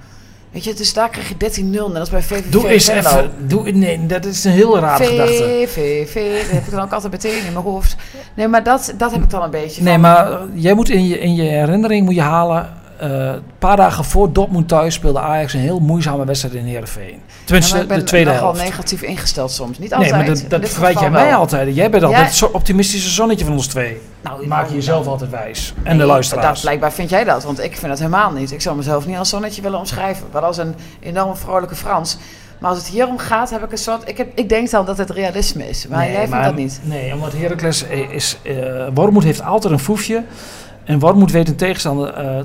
Weet 0.52 0.64
je, 0.64 0.74
dus 0.74 0.94
daar 0.94 1.10
krijg 1.10 1.30
je 1.30 1.64
13-0. 1.64 1.70
Net 1.70 2.00
als 2.00 2.10
bij 2.10 2.22
VVV. 2.22 2.50
Doe 2.50 2.68
eens 2.68 2.88
even. 2.88 3.32
Doe, 3.48 3.72
nee, 3.72 4.06
dat 4.06 4.26
is 4.26 4.44
een 4.44 4.52
heel 4.52 4.80
raar 4.80 5.04
gedachte. 5.04 5.64
VVV, 5.68 6.42
dat 6.42 6.52
heb 6.52 6.66
ik 6.66 6.72
dan 6.72 6.82
ook 6.82 6.92
altijd 6.92 7.12
meteen 7.12 7.46
in 7.46 7.54
mijn 7.54 7.66
hoofd. 7.66 7.96
Nee, 8.34 8.48
maar 8.48 8.64
dat, 8.64 8.94
dat 8.98 9.12
heb 9.12 9.24
ik 9.24 9.30
dan 9.30 9.44
een 9.44 9.50
beetje 9.50 9.84
Nee, 9.84 9.94
van. 9.94 10.02
maar 10.02 10.40
jij 10.54 10.74
moet 10.74 10.90
in 10.90 11.08
je, 11.08 11.20
in 11.20 11.36
je 11.36 11.44
herinnering 11.44 12.06
moet 12.06 12.16
je 12.16 12.22
halen... 12.22 12.79
Uh, 13.04 13.10
een 13.10 13.42
paar 13.60 13.78
dagen 13.78 14.04
voor 14.04 14.34
Dortmund 14.34 14.68
thuis 14.68 14.94
speelde 14.94 15.20
Ajax 15.20 15.54
een 15.54 15.60
heel 15.60 15.80
moeizame 15.80 16.26
wedstrijd 16.26 16.56
in 16.56 16.66
Heerenveen. 16.66 17.22
Tenminste, 17.44 17.78
ja, 17.78 17.96
de 17.96 18.04
tweede 18.04 18.30
helft. 18.30 18.58
Ik 18.58 18.64
ben 18.64 18.72
negatief 18.72 19.02
ingesteld 19.02 19.52
soms. 19.52 19.80
Niet 19.80 19.94
altijd. 19.94 20.12
Nee, 20.12 20.20
maar 20.20 20.36
dat, 20.36 20.62
dat 20.62 20.70
verwijt 20.70 21.00
jij 21.00 21.10
mij 21.10 21.36
altijd. 21.36 21.76
Jij 21.76 21.90
bent 21.90 22.04
altijd 22.04 22.26
het 22.26 22.36
zo 22.36 22.50
optimistische 22.54 23.10
zonnetje 23.10 23.46
van 23.46 23.54
ons 23.54 23.68
twee. 23.68 24.02
Nou, 24.22 24.48
maak 24.48 24.68
je 24.68 24.74
jezelf 24.74 25.00
nou. 25.00 25.12
altijd 25.12 25.30
wijs. 25.30 25.74
En 25.76 25.84
nee, 25.84 25.98
de 25.98 26.06
luisteraars. 26.06 26.48
Dat, 26.48 26.62
blijkbaar 26.62 26.92
vind 26.92 27.10
jij 27.10 27.24
dat, 27.24 27.44
want 27.44 27.64
ik 27.64 27.76
vind 27.76 27.88
dat 27.88 27.98
helemaal 27.98 28.32
niet. 28.32 28.52
Ik 28.52 28.62
zou 28.62 28.76
mezelf 28.76 29.06
niet 29.06 29.18
als 29.18 29.30
zonnetje 29.30 29.62
willen 29.62 29.80
omschrijven. 29.80 30.26
Wel 30.32 30.42
als 30.42 30.58
een 30.58 30.76
enorm 31.00 31.36
vrolijke 31.36 31.76
Frans. 31.76 32.18
Maar 32.60 32.70
als 32.70 32.80
het 32.80 32.88
hier 32.88 33.08
om 33.08 33.18
gaat, 33.18 33.50
heb 33.50 33.64
ik 33.64 33.72
een 33.72 33.78
soort... 33.78 34.10
Ik, 34.10 34.18
heb, 34.18 34.28
ik 34.36 34.50
denk 34.50 34.70
dan 34.70 34.86
dat 34.86 34.98
het 34.98 35.10
realisme 35.10 35.70
is. 35.70 35.88
Maar 35.88 36.00
nee, 36.00 36.12
jij 36.12 36.18
vindt 36.18 36.36
maar, 36.36 36.44
dat 36.44 36.56
niet. 36.56 36.80
Nee, 36.84 37.14
omdat 37.14 37.34
Heracles 37.34 37.84
is... 38.10 38.38
Uh, 38.44 38.88
Wormoed 38.94 39.24
heeft 39.24 39.42
altijd 39.42 39.74
een 39.74 39.80
foefje. 39.80 40.24
En 40.84 41.00
Wormoed 41.00 41.32
weet 41.32 41.48
een 41.48 41.56
tegenstander... 41.56 42.26
Uh, 42.26 42.40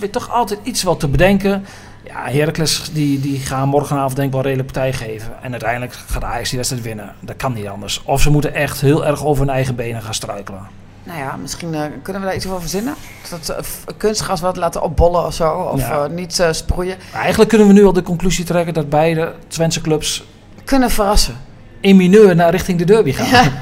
weet 0.00 0.12
toch 0.12 0.30
altijd 0.30 0.60
iets 0.62 0.82
wat 0.82 1.00
te 1.00 1.08
bedenken. 1.08 1.64
Ja, 2.04 2.30
Heracles 2.30 2.90
die, 2.92 3.20
die 3.20 3.38
gaan 3.38 3.68
morgenavond 3.68 4.16
denk 4.16 4.28
ik 4.28 4.34
wel 4.34 4.42
redelijk 4.42 4.72
partij 4.72 4.92
geven. 4.92 5.32
En 5.42 5.50
uiteindelijk 5.50 5.92
gaat 5.92 6.24
Ajax 6.24 6.48
die 6.48 6.58
wedstrijd 6.58 6.84
winnen. 6.84 7.14
Dat 7.20 7.36
kan 7.36 7.52
niet 7.52 7.66
anders. 7.66 8.02
Of 8.04 8.20
ze 8.20 8.30
moeten 8.30 8.54
echt 8.54 8.80
heel 8.80 9.06
erg 9.06 9.24
over 9.24 9.44
hun 9.44 9.54
eigen 9.54 9.74
benen 9.74 10.02
gaan 10.02 10.14
struikelen. 10.14 10.66
Nou 11.02 11.18
ja, 11.18 11.36
misschien 11.36 11.74
uh, 11.74 11.80
kunnen 12.02 12.22
we 12.22 12.28
daar 12.28 12.36
iets 12.36 12.46
over 12.46 12.60
verzinnen. 12.60 12.94
Dat 13.30 13.50
uh, 13.50 13.56
kunstgas 13.96 14.40
wat 14.40 14.56
laten 14.56 14.82
opbollen 14.82 15.26
of 15.26 15.34
zo. 15.34 15.50
Of 15.50 15.80
ja. 15.80 16.04
uh, 16.04 16.10
niet 16.10 16.44
sproeien. 16.50 16.96
Eigenlijk 17.14 17.50
kunnen 17.50 17.66
we 17.66 17.72
nu 17.72 17.84
al 17.84 17.92
de 17.92 18.02
conclusie 18.02 18.44
trekken 18.44 18.74
dat 18.74 18.88
beide 18.88 19.34
Twentse 19.48 19.80
clubs... 19.80 20.24
Kunnen 20.64 20.90
verrassen. 20.90 21.36
In 21.80 21.96
mineur 21.96 22.36
naar 22.36 22.50
richting 22.50 22.78
de 22.78 22.84
derby 22.84 23.12
gaan. 23.12 23.50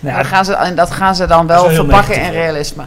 Ja. 0.00 0.10
nou, 0.10 0.22
dat, 0.22 0.26
gaan 0.26 0.44
ze, 0.44 0.54
en 0.54 0.76
dat 0.76 0.90
gaan 0.90 1.14
ze 1.14 1.26
dan 1.26 1.46
wel 1.46 1.70
verpakken 1.70 2.22
in 2.22 2.30
realisme. 2.30 2.84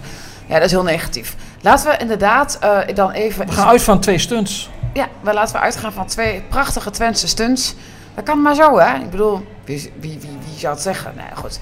Ja, 0.48 0.54
dat 0.54 0.64
is 0.64 0.72
heel 0.72 0.84
negatief. 0.84 1.36
Laten 1.68 1.92
we 1.92 1.98
inderdaad 1.98 2.60
uh, 2.64 2.96
dan 2.96 3.12
even... 3.12 3.46
We 3.46 3.52
gaan 3.52 3.68
uit 3.68 3.82
van 3.84 4.00
twee 4.00 4.18
stunts. 4.18 4.70
Ja, 4.94 5.08
we 5.22 5.34
laten 5.34 5.56
we 5.56 5.62
uitgaan 5.62 5.92
van 5.92 6.08
twee 6.08 6.44
prachtige 6.50 6.92
Twentse 6.92 7.28
stunts. 7.28 7.76
Dat 8.16 8.24
kan 8.24 8.42
maar 8.42 8.56
zo, 8.56 8.80
hè? 8.80 8.96
Ik 8.98 9.10
bedoel, 9.10 9.46
wie, 9.66 9.94
wie, 10.00 10.20
wie, 10.20 10.38
wie 10.46 10.60
zou 10.60 10.74
het 10.74 10.84
zeggen? 10.84 11.14
Nee, 11.16 11.26
goed. 11.34 11.60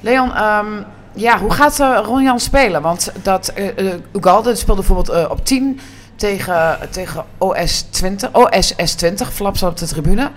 Leon, 0.00 0.42
um, 0.44 0.84
ja, 1.12 1.38
hoe 1.38 1.50
gaat 1.50 1.78
uh, 1.80 2.00
Ron 2.04 2.22
Jan 2.22 2.40
spelen? 2.40 2.82
Want 2.82 3.12
dat 3.22 3.52
uh, 3.56 3.94
Ugalde 4.12 4.54
speelde 4.54 4.80
bijvoorbeeld 4.80 5.28
op 5.28 5.44
10 5.44 5.80
tegen, 6.16 6.78
tegen 6.90 7.24
OS 7.38 7.82
20, 7.90 8.32
OSS 8.32 8.94
20, 8.94 9.32
flaps 9.32 9.62
op 9.62 9.76
de 9.76 9.86
tribune. 9.86 10.30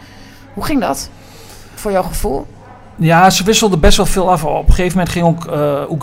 Hoe 0.53 0.65
ging 0.65 0.81
dat? 0.81 1.09
Voor 1.75 1.91
jouw 1.91 2.03
gevoel? 2.03 2.47
Ja, 2.95 3.29
ze 3.29 3.43
wisselden 3.43 3.79
best 3.79 3.97
wel 3.97 4.05
veel 4.05 4.31
af. 4.31 4.45
Op 4.45 4.67
een 4.67 4.73
gegeven 4.73 4.97
moment 4.97 5.09
ging 5.09 5.25
ook 5.25 5.45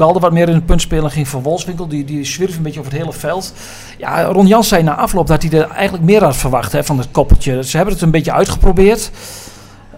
uh, 0.00 0.12
wat 0.20 0.32
meer 0.32 0.48
in 0.48 0.54
het 0.54 0.66
punt 0.66 0.80
spelen. 0.80 1.10
Ging 1.10 1.28
Van 1.28 1.42
Wolfswinkel, 1.42 1.88
die, 1.88 2.04
die 2.04 2.24
zwierf 2.24 2.56
een 2.56 2.62
beetje 2.62 2.80
over 2.80 2.92
het 2.92 3.00
hele 3.00 3.12
veld. 3.12 3.52
Ja, 3.98 4.22
Ron 4.22 4.46
Jans 4.46 4.68
zei 4.68 4.82
na 4.82 4.96
afloop 4.96 5.26
dat 5.26 5.42
hij 5.42 5.60
er 5.60 5.70
eigenlijk 5.70 6.04
meer 6.04 6.24
had 6.24 6.36
verwacht 6.36 6.72
hè, 6.72 6.84
van 6.84 6.98
het 6.98 7.08
koppeltje. 7.10 7.64
Ze 7.64 7.76
hebben 7.76 7.94
het 7.94 8.02
een 8.02 8.10
beetje 8.10 8.32
uitgeprobeerd. 8.32 9.10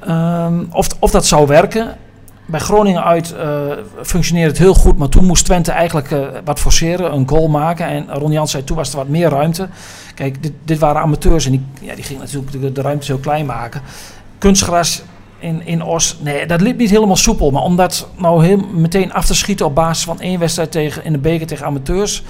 Um, 0.08 0.68
of, 0.72 0.86
of 0.98 1.10
dat 1.10 1.26
zou 1.26 1.46
werken. 1.46 1.96
Bij 2.46 2.60
Groningen 2.60 3.04
uit 3.04 3.34
uh, 3.38 3.72
functioneerde 4.02 4.50
het 4.50 4.58
heel 4.58 4.74
goed. 4.74 4.98
Maar 4.98 5.08
toen 5.08 5.24
moest 5.24 5.44
Twente 5.44 5.72
eigenlijk 5.72 6.10
uh, 6.10 6.26
wat 6.44 6.60
forceren, 6.60 7.14
een 7.14 7.28
goal 7.28 7.48
maken. 7.48 7.86
En 7.86 8.06
Ron 8.10 8.32
Jans 8.32 8.50
zei 8.50 8.64
toen 8.64 8.76
was 8.76 8.90
er 8.90 8.96
wat 8.96 9.08
meer 9.08 9.28
ruimte. 9.28 9.68
Kijk, 10.14 10.42
dit, 10.42 10.52
dit 10.64 10.78
waren 10.78 11.02
amateurs 11.02 11.44
en 11.44 11.50
die, 11.50 11.64
ja, 11.80 11.94
die 11.94 12.04
gingen 12.04 12.22
natuurlijk 12.22 12.52
de, 12.52 12.72
de 12.72 12.80
ruimte 12.80 13.06
heel 13.06 13.18
klein 13.18 13.46
maken. 13.46 13.82
Kunstgras 14.38 15.02
in, 15.40 15.66
in 15.66 15.82
Os. 15.82 16.16
Nee, 16.20 16.46
dat 16.46 16.60
liep 16.60 16.78
niet 16.78 16.90
helemaal 16.90 17.16
soepel. 17.16 17.50
Maar 17.50 17.62
om 17.62 17.76
dat 17.76 18.08
nou 18.16 18.44
heel 18.44 18.66
meteen 18.72 19.12
af 19.12 19.24
te 19.26 19.34
schieten 19.34 19.66
op 19.66 19.74
basis 19.74 20.04
van 20.04 20.20
één 20.20 20.38
wedstrijd 20.38 20.70
tegen, 20.70 21.04
in 21.04 21.12
de 21.12 21.18
beker 21.18 21.46
tegen 21.46 21.66
amateurs... 21.66 22.22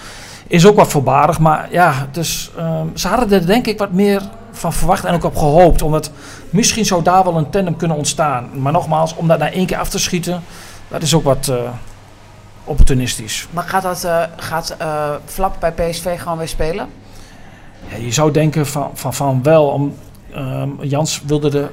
is 0.47 0.67
ook 0.67 0.77
wat 0.77 0.89
voorbarig. 0.89 1.39
Maar 1.39 1.69
ja, 1.71 2.09
dus 2.13 2.51
um, 2.59 2.97
ze 2.97 3.09
hadden 3.09 3.33
er 3.33 3.47
denk 3.47 3.67
ik 3.67 3.79
wat 3.79 3.93
meer 3.93 4.23
van 4.53 4.73
verwacht 4.73 5.05
en 5.05 5.15
ook 5.15 5.25
op 5.25 5.37
gehoopt. 5.37 5.83
Omdat 5.83 6.11
misschien 6.51 6.85
zou 6.85 7.03
daar 7.03 7.25
wel 7.25 7.37
een 7.37 7.51
tandem 7.51 7.77
kunnen 7.77 7.97
ontstaan. 7.97 8.49
Maar 8.63 8.73
nogmaals, 8.73 9.15
om 9.15 9.29
dat 9.29 9.39
na 9.39 9.51
één 9.51 9.67
keer 9.67 9.79
af 9.79 9.89
te 9.89 9.99
schieten... 9.99 10.43
dat 10.89 11.03
is 11.03 11.15
ook 11.15 11.25
wat 11.25 11.49
uh, 11.51 11.57
opportunistisch. 12.65 13.47
Maar 13.51 13.65
gaat, 13.65 13.83
dat, 13.83 14.05
uh, 14.05 14.23
gaat 14.37 14.77
uh, 14.81 15.11
Flap 15.25 15.57
bij 15.61 15.73
PSV 15.73 16.21
gewoon 16.21 16.39
weer 16.39 16.49
spelen? 16.49 16.89
Ja, 17.89 17.97
je 17.97 18.13
zou 18.13 18.31
denken 18.31 18.67
van, 18.67 18.91
van, 18.95 19.15
van 19.15 19.43
wel. 19.43 19.67
Om, 19.67 19.95
um, 20.37 20.79
Jans 20.83 21.23
wilde 21.27 21.71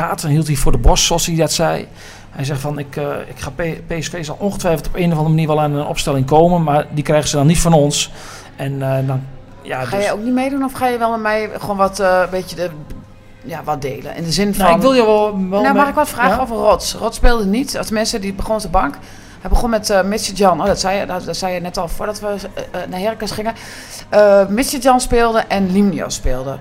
kaarten 0.00 0.28
hield 0.28 0.46
hij 0.46 0.56
voor 0.56 0.72
de 0.72 0.78
borst, 0.78 1.04
zoals 1.04 1.26
hij 1.26 1.36
dat 1.36 1.52
zei. 1.52 1.88
Hij 2.30 2.44
zegt 2.44 2.60
van, 2.60 2.78
ik, 2.78 2.96
uh, 2.96 3.04
ik 3.26 3.38
ga 3.38 3.50
P 3.50 3.62
PSV 3.86 4.24
zal 4.24 4.36
ongetwijfeld 4.38 4.86
op 4.86 4.94
een 4.94 5.04
of 5.04 5.10
andere 5.10 5.28
manier 5.28 5.46
wel 5.46 5.60
aan 5.60 5.72
een 5.72 5.86
opstelling 5.86 6.26
komen, 6.26 6.62
maar 6.62 6.86
die 6.90 7.04
krijgen 7.04 7.28
ze 7.28 7.36
dan 7.36 7.46
niet 7.46 7.60
van 7.60 7.72
ons. 7.72 8.10
En 8.56 8.72
uh, 8.72 8.96
dan 9.06 9.22
ja, 9.62 9.84
Ga 9.84 9.96
dus- 9.96 10.04
je 10.04 10.12
ook 10.12 10.22
niet 10.22 10.32
meedoen 10.32 10.64
of 10.64 10.72
ga 10.72 10.86
je 10.86 10.98
wel 10.98 11.10
met 11.10 11.20
mij 11.20 11.50
gewoon 11.58 11.76
wat, 11.76 12.00
eh, 12.00 12.28
beetje 12.30 12.56
de, 12.56 12.70
ja, 13.44 13.60
wat 13.64 13.82
delen? 13.82 14.16
In 14.16 14.24
de 14.24 14.32
zin 14.32 14.54
van... 14.54 14.64
nou, 14.64 14.76
ik 14.76 14.82
wil 14.82 14.94
je 14.94 15.04
wel... 15.04 15.22
wel 15.32 15.32
nou, 15.32 15.62
mee- 15.62 15.72
mag 15.72 15.88
ik 15.88 15.94
wat 15.94 16.08
vragen 16.08 16.36
Ja? 16.36 16.42
over 16.42 16.56
Rots? 16.56 16.94
Rots 16.94 17.16
speelde 17.16 17.44
niet. 17.44 17.78
Als 17.78 17.90
mensen 17.90 18.20
die 18.20 18.32
begon 18.32 18.56
op 18.56 18.62
de 18.62 18.68
bank. 18.68 18.94
Hij 19.40 19.50
begon 19.50 19.70
met 19.70 19.90
uh, 19.90 20.02
Mitchell 20.02 20.34
Jan. 20.34 20.60
Oh, 20.60 20.66
dat 20.66 20.80
zei, 20.80 20.98
je, 20.98 21.06
dat, 21.06 21.24
dat 21.24 21.36
zei 21.36 21.54
je 21.54 21.60
net 21.60 21.76
al 21.76 21.88
voordat 21.88 22.20
we 22.20 22.26
eh, 22.26 22.82
eh, 22.82 22.88
naar 22.88 23.00
Heracles 23.00 23.30
gingen. 23.30 23.54
Uh, 24.14 24.46
Mitchell 24.46 24.80
Jan 24.80 25.00
speelde 25.00 25.38
en 25.38 25.72
Limnios 25.72 26.14
speelde. 26.14 26.58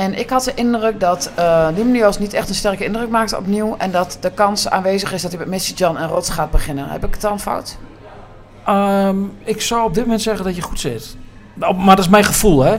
En 0.00 0.18
ik 0.18 0.30
had 0.30 0.44
de 0.44 0.54
indruk 0.54 1.00
dat 1.00 1.30
uh, 1.38 1.68
Limnios 1.74 2.18
niet 2.18 2.32
echt 2.32 2.48
een 2.48 2.54
sterke 2.54 2.84
indruk 2.84 3.08
maakte 3.08 3.36
opnieuw. 3.36 3.74
En 3.78 3.90
dat 3.90 4.18
de 4.20 4.30
kans 4.30 4.68
aanwezig 4.68 5.12
is 5.12 5.22
dat 5.22 5.30
hij 5.30 5.40
met 5.40 5.48
Mitchell 5.48 5.76
Jan 5.76 5.98
en 5.98 6.08
Rots 6.08 6.30
gaat 6.30 6.50
beginnen. 6.50 6.88
Heb 6.88 7.04
ik 7.04 7.12
het 7.12 7.20
dan 7.20 7.40
fout? 7.40 7.76
Ehm, 8.64 9.16
ik 9.44 9.60
zou 9.60 9.84
op 9.84 9.94
dit 9.94 10.04
moment 10.04 10.22
zeggen 10.22 10.44
dat 10.44 10.56
je 10.56 10.62
goed 10.62 10.80
zit. 10.80 11.16
Nou, 11.54 11.74
maar 11.76 11.96
dat 11.96 12.04
is 12.04 12.10
mijn 12.10 12.24
gevoel, 12.24 12.62
hè. 12.62 12.78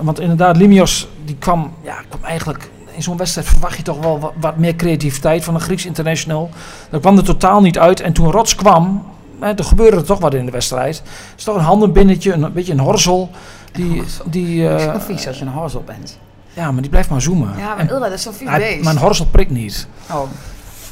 Want 0.00 0.20
inderdaad, 0.20 0.56
Limios, 0.56 1.08
die 1.24 1.36
kwam, 1.36 1.72
ja, 1.82 1.94
kwam 2.08 2.24
eigenlijk... 2.24 2.70
In 2.90 3.02
zo'n 3.02 3.16
wedstrijd 3.16 3.46
verwacht 3.46 3.76
je 3.76 3.82
toch 3.82 3.98
wel 3.98 4.20
wat, 4.20 4.32
wat, 4.40 4.56
meer 4.56 4.76
creativiteit 4.76 5.44
van 5.44 5.54
een 5.54 5.60
Grieks 5.60 5.86
international. 5.86 6.50
Dat 6.90 7.00
kwam 7.00 7.16
er 7.16 7.24
totaal 7.24 7.60
niet 7.60 7.78
uit. 7.78 8.00
En 8.00 8.12
toen 8.12 8.30
Rots 8.30 8.54
kwam, 8.54 9.04
hè, 9.40 9.52
er 9.52 9.64
gebeurde 9.64 9.96
er 9.96 10.04
toch 10.04 10.20
wat 10.20 10.34
in 10.34 10.44
de 10.44 10.52
wedstrijd. 10.52 10.96
Het 10.96 11.38
is 11.38 11.44
toch 11.44 11.54
een 11.54 11.62
handenbinnetje, 11.62 12.32
een, 12.32 12.42
een 12.42 12.52
beetje 12.52 12.72
een 12.72 12.78
horzel. 12.78 13.30
Die, 13.72 14.02
die, 14.24 14.56
uh, 14.56 14.86
uh, 14.86 14.94
is 14.94 15.04
vies 15.04 15.26
als 15.26 15.38
je 15.38 15.44
een 15.44 15.52
horzel 15.52 15.82
bent. 15.86 16.18
Ja, 16.52 16.72
maar 16.72 16.82
die 16.82 16.90
blijft 16.90 17.10
maar 17.10 17.22
zoomen. 17.22 17.58
Ja, 17.58 17.74
maar 17.74 17.86
dat 17.86 18.12
is 18.12 18.22
zo'n 18.22 18.32
vies 18.32 18.50
beest. 18.50 18.84
Maar 18.84 18.92
een 18.92 19.00
horzel 19.00 19.26
prikt 19.26 19.50
niet. 19.50 19.86
Oh. 20.10 20.22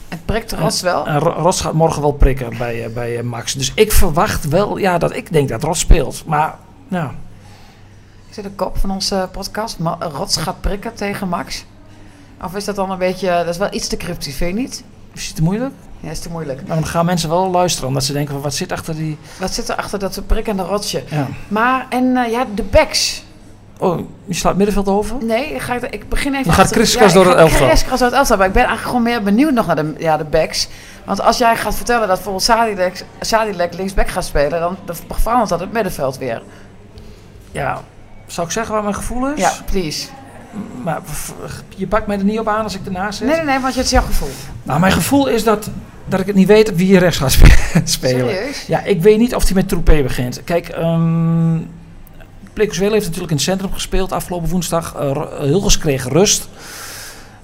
Het 0.09 0.25
prikt 0.25 0.52
Rots 0.52 0.81
wel? 0.81 1.07
En 1.07 1.19
Rots 1.19 1.61
gaat 1.61 1.73
morgen 1.73 2.02
wel 2.02 2.12
prikken 2.12 2.59
bij, 2.59 2.87
uh, 2.87 2.95
bij 2.95 3.17
uh, 3.17 3.23
Max. 3.23 3.55
Dus 3.55 3.73
ik 3.75 3.93
verwacht 3.93 4.49
wel, 4.49 4.76
ja, 4.76 4.99
dat 4.99 5.14
ik 5.14 5.33
denk 5.33 5.49
dat 5.49 5.62
Rots 5.62 5.81
speelt. 5.81 6.23
Maar, 6.26 6.55
ja. 6.88 7.14
Is 8.29 8.35
dit 8.35 8.45
de 8.45 8.50
kop 8.50 8.79
van 8.79 8.90
onze 8.90 9.29
podcast? 9.33 9.79
Ma 9.79 9.97
Rots 9.99 10.37
gaat 10.37 10.61
prikken 10.61 10.95
tegen 10.95 11.29
Max? 11.29 11.64
Of 12.45 12.55
is 12.55 12.64
dat 12.64 12.76
dan 12.76 12.90
een 12.90 12.99
beetje... 12.99 13.29
Dat 13.29 13.49
is 13.49 13.57
wel 13.57 13.75
iets 13.75 13.88
te 13.88 13.97
cryptisch, 13.97 14.37
vind 14.37 14.57
je 14.57 14.61
niet? 14.62 14.85
Is 15.12 15.26
het 15.26 15.37
te 15.37 15.43
moeilijk? 15.43 15.73
Ja, 16.00 16.11
is 16.11 16.21
te 16.21 16.31
moeilijk. 16.31 16.67
Maar 16.67 16.76
dan 16.76 16.87
gaan 16.87 17.07
mensen 17.07 17.29
wel 17.29 17.50
luisteren, 17.50 17.88
omdat 17.88 18.05
ze 18.05 18.12
denken 18.12 18.33
van 18.33 18.43
wat 18.43 18.55
zit 18.55 18.73
achter 18.73 18.95
die... 18.95 19.19
Wat 19.38 19.55
zit 19.55 19.69
er 19.69 19.76
achter 19.76 19.99
dat 19.99 20.23
prikkende 20.26 20.62
rotsje? 20.62 21.05
Ja. 21.11 21.29
Maar, 21.49 21.87
en 21.88 22.05
uh, 22.05 22.31
ja, 22.31 22.47
de 22.55 22.62
backs. 22.62 23.23
Oh, 23.81 24.01
je 24.25 24.35
slaat 24.35 24.57
middenveld 24.57 24.89
over? 24.89 25.17
Nee, 25.25 25.55
ik, 25.55 25.61
ga, 25.61 25.75
ik 25.91 26.09
begin 26.09 26.35
even... 26.35 26.45
Je 26.45 26.53
gaat 26.53 26.71
kriskras 26.71 27.13
ja, 27.13 27.19
door 27.19 27.27
het 27.27 27.37
elftal. 27.37 27.67
kriskras 27.67 27.99
door 27.99 28.09
het 28.09 28.17
elftal, 28.17 28.37
maar 28.37 28.47
ik 28.47 28.53
ben 28.53 28.65
eigenlijk 28.65 28.97
gewoon 28.97 29.13
meer 29.13 29.23
benieuwd 29.23 29.53
nog 29.53 29.67
naar 29.67 29.77
de, 29.77 29.95
ja, 29.99 30.17
de 30.17 30.25
backs. 30.25 30.69
Want 31.05 31.21
als 31.21 31.39
jij 31.39 31.57
gaat 31.57 31.75
vertellen 31.75 32.07
dat 32.07 32.15
bijvoorbeeld 32.15 32.45
Sadilek, 32.45 33.05
Sadilek 33.21 33.75
linksback 33.75 34.09
gaat 34.09 34.25
spelen, 34.25 34.61
dan, 34.61 34.77
dan 34.85 34.97
verandert 35.09 35.49
dat 35.49 35.61
het 35.61 35.73
middenveld 35.73 36.19
weer. 36.19 36.43
Ja, 37.53 37.81
zou 38.27 38.47
ik 38.47 38.53
zeggen 38.53 38.75
wat 38.75 38.83
mijn 38.83 38.95
gevoel 38.95 39.29
is? 39.29 39.41
Ja, 39.41 39.53
please. 39.71 40.09
Maar 40.83 41.01
je 41.77 41.87
pakt 41.87 42.07
mij 42.07 42.19
er 42.19 42.25
niet 42.25 42.39
op 42.39 42.49
aan 42.49 42.63
als 42.63 42.75
ik 42.75 42.81
ernaast 42.85 43.19
zit? 43.19 43.27
Nee, 43.27 43.37
nee, 43.37 43.47
nee, 43.47 43.59
want 43.59 43.75
het 43.75 43.85
is 43.85 43.91
jouw 43.91 44.03
gevoel. 44.03 44.31
Nou, 44.63 44.81
mijn 44.81 44.93
gevoel 44.93 45.27
is 45.27 45.45
dat, 45.45 45.71
dat 46.05 46.21
ik 46.21 46.27
het 46.27 46.37
niet 46.37 46.47
weet 46.47 46.75
wie 46.77 46.89
je 46.89 46.99
rechts 46.99 47.19
gaat 47.19 47.33
spelen. 47.85 47.89
Serieus? 48.29 48.67
Ja, 48.67 48.83
ik 48.83 49.03
weet 49.03 49.19
niet 49.19 49.35
of 49.35 49.45
hij 49.45 49.55
met 49.55 49.69
Troepé 49.69 50.03
begint. 50.03 50.45
Kijk, 50.45 50.69
um, 50.79 51.69
Plekusweel 52.52 52.92
heeft 52.92 53.04
natuurlijk 53.04 53.30
in 53.30 53.37
het 53.37 53.47
centrum 53.47 53.73
gespeeld 53.73 54.12
afgelopen 54.12 54.49
woensdag. 54.49 54.95
Uh, 54.95 55.23
Hulges 55.38 55.78
kreeg 55.78 56.09
rust. 56.09 56.49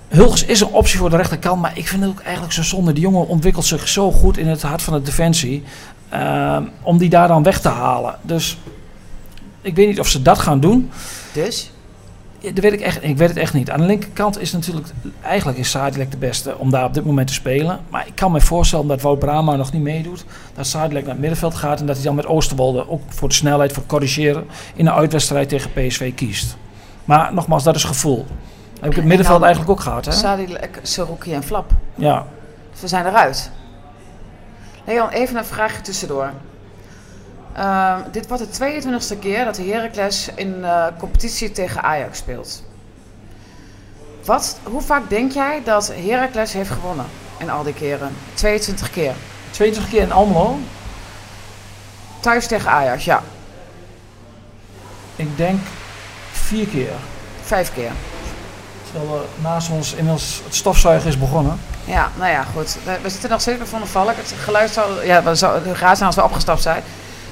Hulges 0.09 0.45
is 0.45 0.61
een 0.61 0.73
optie 0.73 0.99
voor 0.99 1.11
de 1.11 1.17
rechterkant, 1.17 1.61
maar 1.61 1.79
ik 1.79 1.89
vind 1.89 2.03
het 2.03 2.11
ook 2.11 2.21
eigenlijk 2.21 2.53
zo 2.53 2.63
zonde. 2.63 2.93
Die 2.93 3.03
jongen 3.03 3.29
ontwikkelt 3.29 3.65
zich 3.65 3.89
zo 3.89 4.13
goed 4.13 4.39
in 4.39 4.47
het 4.47 4.63
hart 4.63 4.83
van 4.83 4.95
de 4.95 5.03
defensie. 5.03 5.63
Uh, 6.13 6.59
om 6.83 6.99
die 6.99 7.09
daar 7.09 7.29
dan 7.29 7.43
weg 7.43 7.61
te 7.61 7.69
halen. 7.69 8.19
Dus 8.23 8.59
ik 9.61 9.77
weet 9.77 9.87
niet 9.87 10.01
of 10.01 10.09
ze 10.09 10.23
dat 10.23 10.39
gaan 10.39 10.61
doen. 10.61 10.91
Dus? 11.33 11.71
Dat 12.55 12.59
weet 12.59 12.73
ik, 12.73 12.81
echt, 12.81 13.03
ik 13.05 13.17
weet 13.17 13.29
het 13.29 13.37
echt 13.37 13.55
niet. 13.55 13.71
Aan 13.71 13.81
de 13.81 13.87
linkerkant 13.87 14.41
is 14.41 14.53
natuurlijk... 14.53 14.87
Eigenlijk 15.23 15.59
is 15.59 15.71
Sadilek 15.71 16.11
de 16.11 16.17
beste 16.17 16.59
om 16.59 16.71
daar 16.71 16.85
op 16.85 16.95
dit 16.95 17.05
moment 17.05 17.27
te 17.27 17.33
spelen. 17.33 17.81
Maar 17.91 18.07
ik 18.07 18.15
kan 18.15 18.33
me 18.33 18.41
voorstellen 18.41 18.87
dat 18.87 19.01
Wout 19.01 19.19
Brama 19.19 19.57
nog 19.57 19.73
niet 19.73 19.83
meedoet. 19.83 20.25
Dat 20.55 20.67
Sadilek 20.67 21.03
naar 21.03 21.13
het 21.13 21.21
middenveld 21.21 21.55
gaat. 21.55 21.81
En 21.81 21.87
dat 21.87 21.97
hij 21.97 22.05
dan 22.05 22.15
met 22.15 22.27
Oosterwolde 22.27 22.89
ook 22.89 23.01
voor 23.09 23.29
de 23.29 23.35
snelheid, 23.35 23.73
voor 23.73 23.87
corrigeren... 23.87 24.47
in 24.75 24.87
een 24.87 24.93
uitwedstrijd 24.93 25.49
tegen 25.49 25.73
PSV 25.73 26.15
kiest. 26.15 26.57
Maar 27.05 27.35
nogmaals, 27.35 27.65
dat 27.65 27.75
is 27.75 27.85
gevoel. 27.85 28.27
Heb 28.81 28.91
ik 28.91 28.97
het 28.97 29.05
middenveld 29.05 29.43
eigenlijk 29.43 29.71
ook 29.73 29.81
gehad, 29.81 30.05
hè? 30.05 30.13
Sadilek, 30.13 30.79
Seruki 30.83 31.33
en 31.33 31.43
Flap. 31.43 31.71
Ja. 31.95 32.27
Ze 32.79 32.89
zijn 32.89 33.07
eruit. 33.07 33.51
Leon, 34.85 35.09
even 35.09 35.37
een 35.37 35.45
vraagje 35.45 35.81
tussendoor. 35.81 36.33
Uh, 37.59 37.97
dit 38.13 38.29
wordt 38.29 38.59
de 38.59 38.83
22e 38.83 39.19
keer 39.19 39.45
dat 39.45 39.55
de 39.55 39.63
Heracles 39.63 40.29
in 40.35 40.55
uh, 40.61 40.87
competitie 40.99 41.53
tegen 41.53 41.83
Ajax 41.83 42.19
speelt. 42.19 42.63
Wat, 44.25 44.59
hoe 44.63 44.81
vaak 44.81 45.09
denk 45.09 45.33
jij 45.33 45.63
dat 45.65 45.93
Heracles 45.95 46.53
heeft 46.53 46.71
gewonnen 46.71 47.07
in 47.39 47.51
al 47.51 47.63
die 47.63 47.75
keren? 47.75 48.17
22 48.35 48.91
keer. 48.91 49.15
22 49.51 49.93
keer 49.93 50.03
in 50.03 50.13
Almelo? 50.13 50.59
Thuis 52.21 52.47
tegen 52.47 52.71
Ajax, 52.71 53.05
ja. 53.05 53.23
Ik 55.17 55.37
denk 55.37 55.61
vier 56.33 56.67
keer. 56.67 56.93
Vijf 57.43 57.73
keer. 57.75 57.91
Terwijl 58.91 59.15
uh, 59.15 59.45
naast 59.45 59.71
ons 59.71 59.93
inmiddels 59.93 60.41
het 60.45 60.55
stofzuigen 60.55 61.09
is 61.09 61.19
begonnen. 61.19 61.61
Ja, 61.85 62.11
nou 62.17 62.31
ja, 62.31 62.45
goed. 62.45 62.77
We, 63.03 63.11
zitten 63.11 63.31
nog 63.31 63.41
steeds 63.41 63.59
bij 63.59 63.67
Van 63.67 63.79
der 63.79 63.89
Valk. 63.89 64.17
Het 64.17 64.35
geluid 64.39 64.71
zou, 64.71 65.07
ja, 65.07 65.23
we 65.23 65.35
zou, 65.35 65.63
de 65.63 65.75
raad 65.75 66.03
als 66.03 66.15
we 66.15 66.25
opgestapt 66.25 66.63
zijn. 66.63 66.83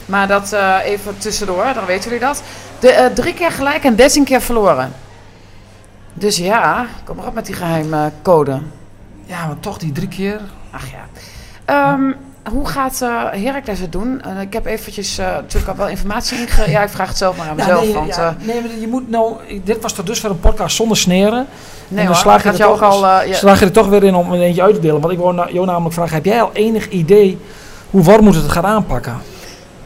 Maar 0.07 0.29
dat 0.29 0.53
uh, 0.53 0.77
even 0.85 1.19
tussendoor, 1.19 1.67
dan 1.75 1.85
weten 1.87 2.05
jullie 2.05 2.27
dat. 2.27 2.43
De, 2.79 2.93
uh, 2.93 3.07
drie 3.15 3.35
keer 3.35 3.51
gelijk 3.51 3.85
en 3.85 3.97
dertien 3.97 4.25
keer 4.25 4.41
verloren. 4.41 4.93
Dus 6.15 6.37
ja, 6.37 6.87
kom 7.05 7.17
maar 7.17 7.27
op 7.27 7.35
met 7.35 7.47
die 7.47 7.55
geheime 7.55 8.11
code. 8.23 8.61
Ja, 9.25 9.47
maar 9.47 9.61
toch 9.61 9.79
die 9.79 9.93
drie 9.93 10.09
keer. 10.09 10.41
Ach 10.71 10.85
ja. 10.91 11.93
Um, 11.93 12.17
hoe 12.51 12.69
gaat 12.69 13.01
uh, 13.03 13.23
Heracles 13.31 13.79
het 13.79 13.93
doen? 13.93 14.23
ik 14.41 14.53
heb 14.53 14.67
eventjes 14.67 15.17
natuurlijk 15.17 15.69
al 15.69 15.77
wel 15.77 15.89
informatie 15.89 16.39
inge... 16.39 16.71
Ja, 16.71 16.83
ik 16.83 16.89
vraag 16.89 17.09
het 17.09 17.17
zelf 17.17 17.37
maar 17.37 17.49
aan 17.49 17.57
mezelf. 17.57 17.81
Ja, 17.81 17.85
nee, 17.85 17.95
want, 17.95 18.15
ja, 18.15 18.37
nee, 18.41 18.61
maar 18.61 18.71
je 18.81 18.89
moet 18.89 19.11
nou... 19.11 19.35
Dit 19.65 19.83
was 19.83 19.93
tot 19.93 20.07
dusver 20.07 20.31
een 20.31 20.41
podcast 20.41 20.77
zonder 20.77 20.97
sneren. 20.97 21.33
Nee 21.33 21.47
en 21.89 21.97
dan 21.97 22.07
hoor, 22.07 22.15
slaag 22.15 22.43
je, 22.43 22.49
er 22.49 22.57
toch, 22.57 22.83
al, 22.83 23.01
ja. 23.01 23.35
slaag 23.35 23.59
je 23.59 23.65
er 23.65 23.73
toch 23.73 23.89
weer 23.89 24.05
in 24.05 24.15
om 24.15 24.33
een 24.33 24.41
eentje 24.41 24.63
uit 24.63 24.75
te 24.75 24.81
delen. 24.81 25.01
Want 25.01 25.13
ik 25.13 25.19
wou 25.19 25.53
jou 25.53 25.67
namelijk 25.67 25.95
vragen, 25.95 26.15
heb 26.15 26.25
jij 26.25 26.43
al 26.43 26.51
enig 26.53 26.89
idee 26.89 27.39
hoe 27.91 28.03
Warmoed 28.03 28.35
het 28.35 28.53
gaat 28.53 28.65
aanpakken? 28.65 29.17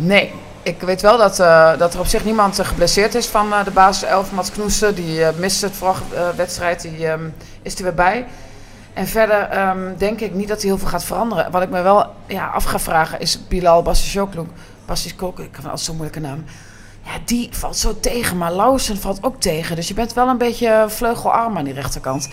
Nee, 0.01 0.33
ik 0.63 0.81
weet 0.81 1.01
wel 1.01 1.19
dat, 1.19 1.41
uh, 1.41 1.79
dat 1.79 1.95
er 1.95 2.01
op 2.01 2.07
zich 2.07 2.25
niemand 2.25 2.61
uh, 2.61 2.67
geblesseerd 2.67 3.15
is 3.15 3.27
van 3.27 3.47
uh, 3.47 3.65
de 3.65 3.71
basis 3.71 4.09
11. 4.09 4.33
Mats 4.33 4.51
Knoesen, 4.51 4.95
die 4.95 5.25
miste 5.37 5.67
het 5.67 5.77
vorige 5.77 6.03
wedstrijd, 6.37 6.83
die 6.83 7.07
um, 7.07 7.35
is 7.63 7.77
er 7.77 7.83
weer 7.83 7.95
bij. 7.95 8.27
En 8.93 9.07
verder 9.07 9.69
um, 9.69 9.95
denk 9.97 10.21
ik 10.21 10.35
niet 10.35 10.49
dat 10.49 10.61
hij 10.61 10.71
heel 10.71 10.79
veel 10.79 10.89
gaat 10.89 11.05
veranderen. 11.05 11.51
Wat 11.51 11.63
ik 11.63 11.71
me 11.71 11.83
wel 11.83 12.07
ja, 12.27 12.47
af 12.47 12.65
ga 12.65 12.79
vragen 12.79 13.21
is 13.21 13.47
Bilal 13.49 13.83
Bassisjokloek. 13.83 14.49
Bassisjokloek, 14.87 15.39
ik 15.39 15.57
heb 15.57 15.65
altijd 15.65 15.81
zo'n 15.81 15.97
moeilijke 15.97 16.21
naam. 16.21 16.45
Ja, 17.05 17.11
die 17.25 17.49
valt 17.53 17.77
zo 17.77 18.01
tegen, 18.01 18.37
maar 18.37 18.53
Lausen 18.53 18.97
valt 18.97 19.19
ook 19.23 19.41
tegen. 19.41 19.77
Dus 19.77 19.89
je 19.89 19.95
bent 19.95 20.13
wel 20.13 20.29
een 20.29 20.39
beetje 20.39 20.85
vleugelarm 20.89 21.59
aan 21.59 21.65
die 21.65 21.75
rechterkant. 21.75 22.29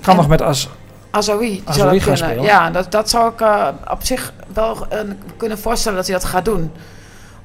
Kan 0.00 0.12
en, 0.12 0.16
nog 0.16 0.28
met 0.28 0.42
As... 0.42 0.68
Azoui. 1.10 1.62
Azoui 1.64 2.00
gaan 2.00 2.16
spelen. 2.16 2.42
Ja, 2.44 2.70
dat, 2.70 2.90
dat 2.92 3.10
zou 3.10 3.32
ik 3.32 3.40
op 3.90 4.04
zich 4.04 4.32
wel 4.52 4.86
kunnen 5.36 5.58
voorstellen 5.58 5.98
dat 5.98 6.06
hij 6.06 6.16
dat 6.16 6.24
gaat 6.24 6.44
doen. 6.44 6.72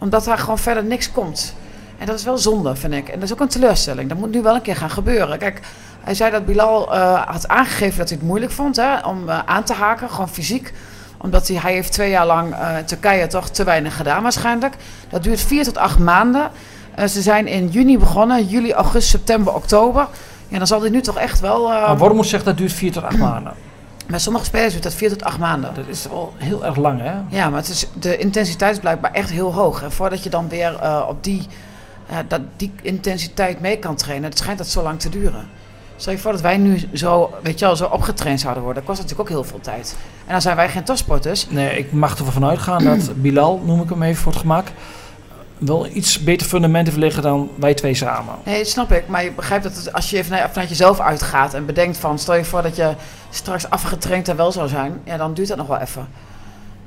Omdat 0.04 0.24
daar 0.24 0.38
gewoon 0.38 0.60
verder 0.60 0.84
niks 0.84 1.12
komt. 1.12 1.56
En 1.98 2.06
dat 2.06 2.20
is 2.20 2.24
wel 2.24 2.38
zonde, 2.38 2.76
vind 2.76 2.94
ik. 2.94 3.08
En 3.08 3.14
dat 3.14 3.24
is 3.24 3.34
ook 3.34 3.40
een 3.40 3.48
teleurstelling. 3.48 4.10
Dat 4.10 4.18
moet 4.18 4.32
nu 4.32 4.42
wel 4.42 4.56
een 4.56 4.62
keer 4.62 4.76
gaan 4.76 4.90
gebeuren. 4.90 5.38
Kijk, 5.38 5.60
hij 6.02 6.14
zei 6.14 6.32
dat 6.32 6.46
Bilal 6.46 6.96
uh, 6.96 7.22
had 7.28 7.48
aangegeven 7.48 7.98
dat 7.98 8.10
hij 8.10 8.18
het 8.18 8.28
moeilijk 8.28 8.52
vond 8.52 8.76
hè, 8.76 9.00
om 9.00 9.30
aan 9.30 9.64
te 9.64 9.74
haken, 9.74 10.10
gewoon 10.10 10.30
fysiek 10.30 10.74
omdat 11.18 11.48
hij, 11.48 11.58
hij 11.58 11.74
heeft 11.74 11.92
twee 11.92 12.10
jaar 12.10 12.26
lang 12.26 12.54
uh, 12.54 12.78
Turkije 12.78 13.28
toch 13.28 13.50
te 13.50 13.64
weinig 13.64 13.96
gedaan 13.96 14.24
waarschijnlijk. 14.24 14.76
Dat 15.10 15.24
duurt 15.24 15.42
vier 15.42 15.64
tot 15.64 15.78
acht 15.78 16.00
maanden. 16.00 16.52
Ze 16.98 17.22
zijn 17.22 17.48
in 17.48 17.68
juni 17.68 17.98
begonnen, 17.98 18.46
juli, 18.46 18.74
augustus, 18.74 19.10
september, 19.10 19.54
oktober. 19.54 20.08
Ja, 20.48 20.58
dan 20.58 20.68
zal 20.68 20.82
hij 20.82 20.90
nu 20.90 21.02
toch 21.02 21.18
echt 21.18 21.40
wel... 21.40 21.68
Maar 21.68 21.98
Wormoed 21.98 22.28
zegt 22.28 22.46
dat 22.46 22.58
duurt 22.58 22.74
vier 22.74 22.92
tot 22.92 23.04
acht 23.04 23.18
maanden. 23.18 23.54
Bij 24.08 24.20
sommige 24.20 24.46
spelers 24.46 24.72
duurt 24.72 24.84
dat 24.84 24.94
vier 24.94 25.10
tot 25.10 25.24
acht 25.24 25.38
maanden. 25.38 25.74
Dat 25.74 25.88
is 25.88 26.08
wel 26.08 26.34
heel 26.38 26.66
erg 26.66 26.76
lang, 26.76 27.02
hè? 27.02 27.14
Ja, 27.30 27.50
maar 27.50 27.60
het 27.60 27.70
is, 27.70 27.88
de 28.00 28.18
intensiteit 28.18 28.74
is 28.74 28.80
blijkbaar 28.80 29.12
echt 29.12 29.30
heel 29.30 29.54
hoog. 29.54 29.84
En 29.84 29.92
voordat 29.92 30.24
je 30.24 30.30
dan 30.30 30.50
weer 30.50 30.80
uh, 30.84 31.06
op 31.10 31.24
die, 31.24 31.48
uh, 32.12 32.18
dat, 32.28 32.42
die 32.56 32.72
intensiteit 32.82 33.60
mee 33.60 33.78
kan 33.78 33.96
trainen, 33.96 34.30
het 34.30 34.38
schijnt 34.38 34.58
dat 34.58 34.68
zo 34.68 34.84
lang 34.84 35.00
te 35.00 35.10
duren. 35.10 35.50
Stel 35.96 36.14
je 36.14 36.20
voor 36.20 36.32
dat 36.32 36.42
wij 36.42 36.58
nu 36.58 36.90
zo, 36.94 37.34
weet 37.44 37.60
je 37.60 37.66
wel, 37.66 37.76
zo 37.76 37.86
opgetraind 37.86 38.40
zouden 38.40 38.64
worden. 38.64 38.84
Dat 38.86 38.96
kost 38.96 39.02
natuurlijk 39.02 39.30
ook 39.30 39.36
heel 39.36 39.50
veel 39.50 39.60
tijd. 39.62 39.96
En 40.26 40.32
dan 40.32 40.42
zijn 40.42 40.56
wij 40.56 40.70
geen 40.70 40.84
topsporters. 40.84 41.48
Nee, 41.50 41.78
ik 41.78 41.92
mag 41.92 42.18
ervan 42.18 42.46
uitgaan 42.46 42.84
dat 42.84 43.22
Bilal, 43.22 43.62
noem 43.66 43.82
ik 43.82 43.90
hem 43.90 44.04
even 44.04 44.22
voor 44.24 44.32
het 44.32 44.42
gemak, 44.42 44.68
wel 45.66 45.88
iets 45.88 46.20
beter 46.24 46.48
fundament 46.48 46.86
heeft 46.88 46.98
liggen 47.00 47.24
dan 47.24 47.50
wij 47.56 47.74
twee 47.74 47.94
samen. 47.94 48.36
Nee, 48.44 48.58
dat 48.58 48.68
snap 48.68 48.92
ik. 48.92 49.08
Maar 49.08 49.24
je 49.24 49.32
begrijpt 49.32 49.64
dat 49.64 49.94
als 49.94 50.10
je 50.10 50.18
even 50.18 50.50
vanuit 50.52 50.70
jezelf 50.70 51.00
uitgaat 51.00 51.54
en 51.54 51.66
bedenkt 51.66 51.98
van... 51.98 52.20
stel 52.20 52.36
je 52.36 52.46
voor 52.46 52.62
dat 52.62 52.76
je 52.76 52.94
straks 53.30 53.70
afgetraind 53.70 54.28
en 54.28 54.36
wel 54.36 54.52
zou 54.52 54.68
zijn... 54.68 55.02
ja, 55.04 55.18
dan 55.18 55.34
duurt 55.34 55.48
dat 55.48 55.58
nog 55.58 55.68
wel 55.68 55.78
even. 55.80 56.08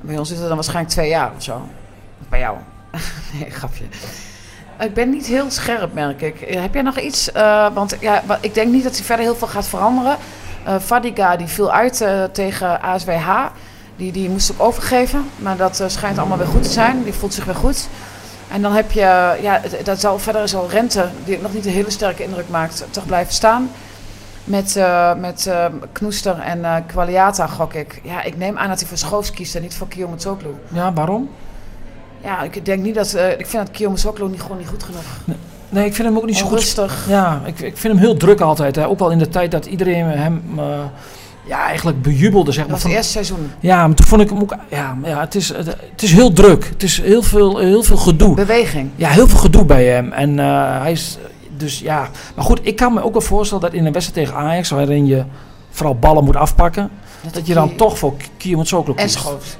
Bij 0.00 0.18
ons 0.18 0.28
duurt 0.28 0.38
het 0.40 0.48
dan 0.48 0.56
waarschijnlijk 0.56 0.94
twee 0.94 1.08
jaar 1.08 1.30
of 1.36 1.42
zo. 1.42 1.68
Bij 2.28 2.38
jou. 2.38 2.56
nee, 3.38 3.50
grapje. 3.50 3.84
ik 4.80 4.94
ben 4.94 5.10
niet 5.10 5.26
heel 5.26 5.50
scherp, 5.50 5.92
merk 5.92 6.22
ik. 6.22 6.40
Eh, 6.40 6.60
Heb 6.60 6.74
jij 6.74 6.82
nog 6.82 6.98
iets? 6.98 7.32
eh, 7.32 7.66
want 7.74 7.96
ja, 8.00 8.22
ik 8.40 8.54
denk 8.54 8.72
niet 8.72 8.82
dat 8.84 8.96
hij 8.96 9.04
verder 9.04 9.24
heel 9.24 9.36
veel 9.36 9.48
gaat 9.48 9.66
veranderen. 9.68 10.16
Eh 10.64 10.74
Fadiga 10.80 11.36
die 11.36 11.46
viel 11.46 11.72
uit 11.72 12.04
tegen 12.32 12.82
ASWH. 12.82 13.28
Die, 13.96 14.12
die 14.12 14.28
moest 14.30 14.50
ook 14.50 14.60
overgeven. 14.66 15.24
Maar 15.36 15.56
dat 15.56 15.84
schijnt 15.86 16.18
allemaal 16.18 16.38
weer 16.38 16.46
goed 16.46 16.62
te 16.62 16.68
zijn. 16.68 17.02
Die 17.04 17.12
voelt 17.12 17.34
zich 17.34 17.44
weer 17.44 17.54
goed. 17.54 17.88
En 18.50 18.62
dan 18.62 18.72
heb 18.72 18.90
je, 18.92 19.36
ja, 19.42 19.60
dat 19.84 20.00
zal, 20.00 20.18
verder 20.18 20.48
zal 20.48 20.70
Rente, 20.70 21.08
die 21.24 21.38
nog 21.40 21.52
niet 21.52 21.66
een 21.66 21.72
hele 21.72 21.90
sterke 21.90 22.22
indruk 22.22 22.48
maakt, 22.48 22.84
toch 22.90 23.06
blijven 23.06 23.34
staan. 23.34 23.70
Met, 24.44 24.76
eh, 24.76 25.14
met 25.14 25.46
eh, 25.46 25.64
Knoester 25.92 26.38
en 26.38 26.64
eh 26.64 26.76
Qualiata 26.86 27.46
gok 27.46 27.74
ik. 27.74 28.00
Ja, 28.04 28.22
ik 28.22 28.36
neem 28.36 28.58
aan 28.58 28.68
dat 28.68 28.78
hij 28.78 28.88
voor 28.88 28.98
Schoofs 28.98 29.30
kiest 29.30 29.54
en 29.54 29.62
niet 29.62 29.74
voor 29.74 29.88
Kiyomitsoglu. 29.88 30.54
Ja, 30.72 30.92
waarom? 30.92 31.30
Ja, 32.22 32.42
ik 32.42 32.64
denk 32.64 32.82
niet 32.82 32.94
dat, 32.94 33.14
ik 33.14 33.46
vind 33.46 33.66
dat 33.66 33.70
Kiyomitsoglu 33.70 34.28
niet, 34.28 34.42
gewoon 34.42 34.58
niet 34.58 34.68
goed 34.68 34.82
genoeg. 34.82 35.04
Nee, 35.68 35.86
ik 35.86 35.94
vind 35.94 36.08
hem 36.08 36.16
ook 36.16 36.26
niet 36.26 36.36
zo 36.36 36.42
goed. 36.42 36.50
Onrustig. 36.50 37.04
Ja, 37.08 37.40
ik, 37.44 37.60
ik 37.60 37.76
vind 37.76 37.94
hem 37.94 38.02
heel 38.02 38.16
druk 38.16 38.40
altijd. 38.40 38.76
Hè. 38.76 38.86
Ook 38.86 39.00
al 39.00 39.10
in 39.10 39.18
de 39.18 39.28
tijd 39.28 39.50
dat 39.50 39.66
iedereen 39.66 40.04
hem 40.04 40.42
ja, 41.46 41.66
eigenlijk 41.66 42.02
bejubelde. 42.02 42.52
Zeg 42.52 42.66
Dat 42.66 42.70
maar, 42.72 42.76
was 42.82 42.86
het 42.86 42.96
eerste 42.96 43.12
seizoen. 43.12 43.50
ja, 43.60 43.86
maar 43.86 43.96
toen 43.96 44.06
vond 44.06 44.20
ik 44.22 44.28
hem 44.30 44.40
ook... 44.40 44.56
Ja, 44.70 44.94
maar 44.94 45.10
ja 45.10 45.20
het, 45.20 45.34
is, 45.34 45.48
het, 45.48 45.66
het 45.66 46.02
is 46.02 46.12
heel 46.12 46.32
druk. 46.32 46.68
Het 46.68 46.82
is 46.82 47.00
heel 47.00 47.22
veel, 47.22 47.58
heel 47.58 47.82
veel 47.82 47.96
gedoe. 47.96 48.34
Beweging. 48.34 48.90
Ja, 48.96 49.08
heel 49.08 49.28
veel 49.28 49.38
gedoe 49.38 49.64
bij 49.64 49.84
hem. 49.86 50.12
En 50.12 50.38
eh, 50.38 50.80
hij 50.80 50.92
is... 50.92 51.18
Dus 51.56 51.78
ja... 51.78 52.08
Maar 52.34 52.44
goed, 52.44 52.60
ik 52.62 52.76
kan 52.76 52.92
me 52.94 53.02
ook 53.02 53.12
wel 53.12 53.20
voorstellen 53.22 53.62
dat 53.64 53.72
in 53.72 53.86
een 53.86 53.92
wedstrijd 53.92 54.26
tegen 54.28 54.42
Ajax... 54.42 54.70
waarin 54.70 55.06
je 55.06 55.24
vooral 55.70 55.96
ballen 55.98 56.24
moet 56.24 56.36
afpakken... 56.36 56.90
dat 57.32 57.46
je 57.46 57.54
dan 57.54 57.76
toch 57.76 57.98
voor 57.98 58.14
En 58.18 58.94
kiest. 58.94 59.14
Schoofs. 59.18 59.56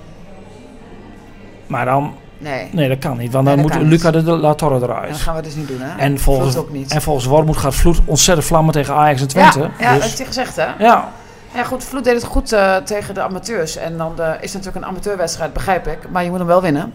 Maar 1.67 1.85
dan... 1.85 2.15
Nee. 2.39 2.69
Nee, 2.73 2.89
dat 2.89 2.99
kan 2.99 3.17
niet. 3.17 3.33
Want 3.33 3.45
Nee, 3.47 3.57
dan 3.57 3.67
dat 3.67 3.79
moet 3.81 3.89
Luca 3.89 4.11
niet. 4.11 4.25
de 4.25 4.31
La 4.37 4.55
Torre 4.55 4.75
En 4.75 4.81
dat 4.81 4.89
eruit. 4.89 5.17
gaan 5.17 5.37
we 5.37 5.43
dus 5.43 5.55
niet 5.55 5.69
doen, 5.69 5.81
hè? 5.81 5.99
En 5.99 6.19
volgens, 6.19 6.53
Vloed 6.53 6.65
ook 6.65 6.73
niet. 6.73 6.93
en 6.93 7.03
volgens 7.03 7.27
Wormoed 7.27 7.57
gaat 7.57 7.75
Vloed 7.75 8.01
ontzettend 8.05 8.47
vlammen 8.47 8.73
tegen 8.73 8.95
Ajax 8.95 9.21
en 9.21 9.29
Twente. 9.29 9.59
ja, 9.59 9.71
ja 9.79 9.93
dat 9.93 10.03
dus, 10.03 10.17
hij 10.17 10.27
gezegd, 10.27 10.57
hè? 10.57 10.67
ja, 10.79 11.13
Ja, 11.57 11.65
goed, 11.65 11.85
Vloed 11.85 12.05
deed 12.05 12.15
het 12.15 12.25
goed 12.25 12.53
eh, 12.53 12.77
tegen 12.77 13.15
de 13.15 13.21
amateurs. 13.21 13.77
En 13.77 13.97
dan 13.97 14.21
eh, 14.21 14.29
is 14.29 14.53
het 14.53 14.53
natuurlijk 14.53 14.77
een 14.77 14.85
amateurwedstrijd, 14.85 15.53
begrijp 15.53 15.87
ik. 15.87 15.99
Maar 16.11 16.25
je 16.25 16.31
moet 16.31 16.39
hem 16.39 16.47
wel 16.47 16.63
winnen. 16.63 16.93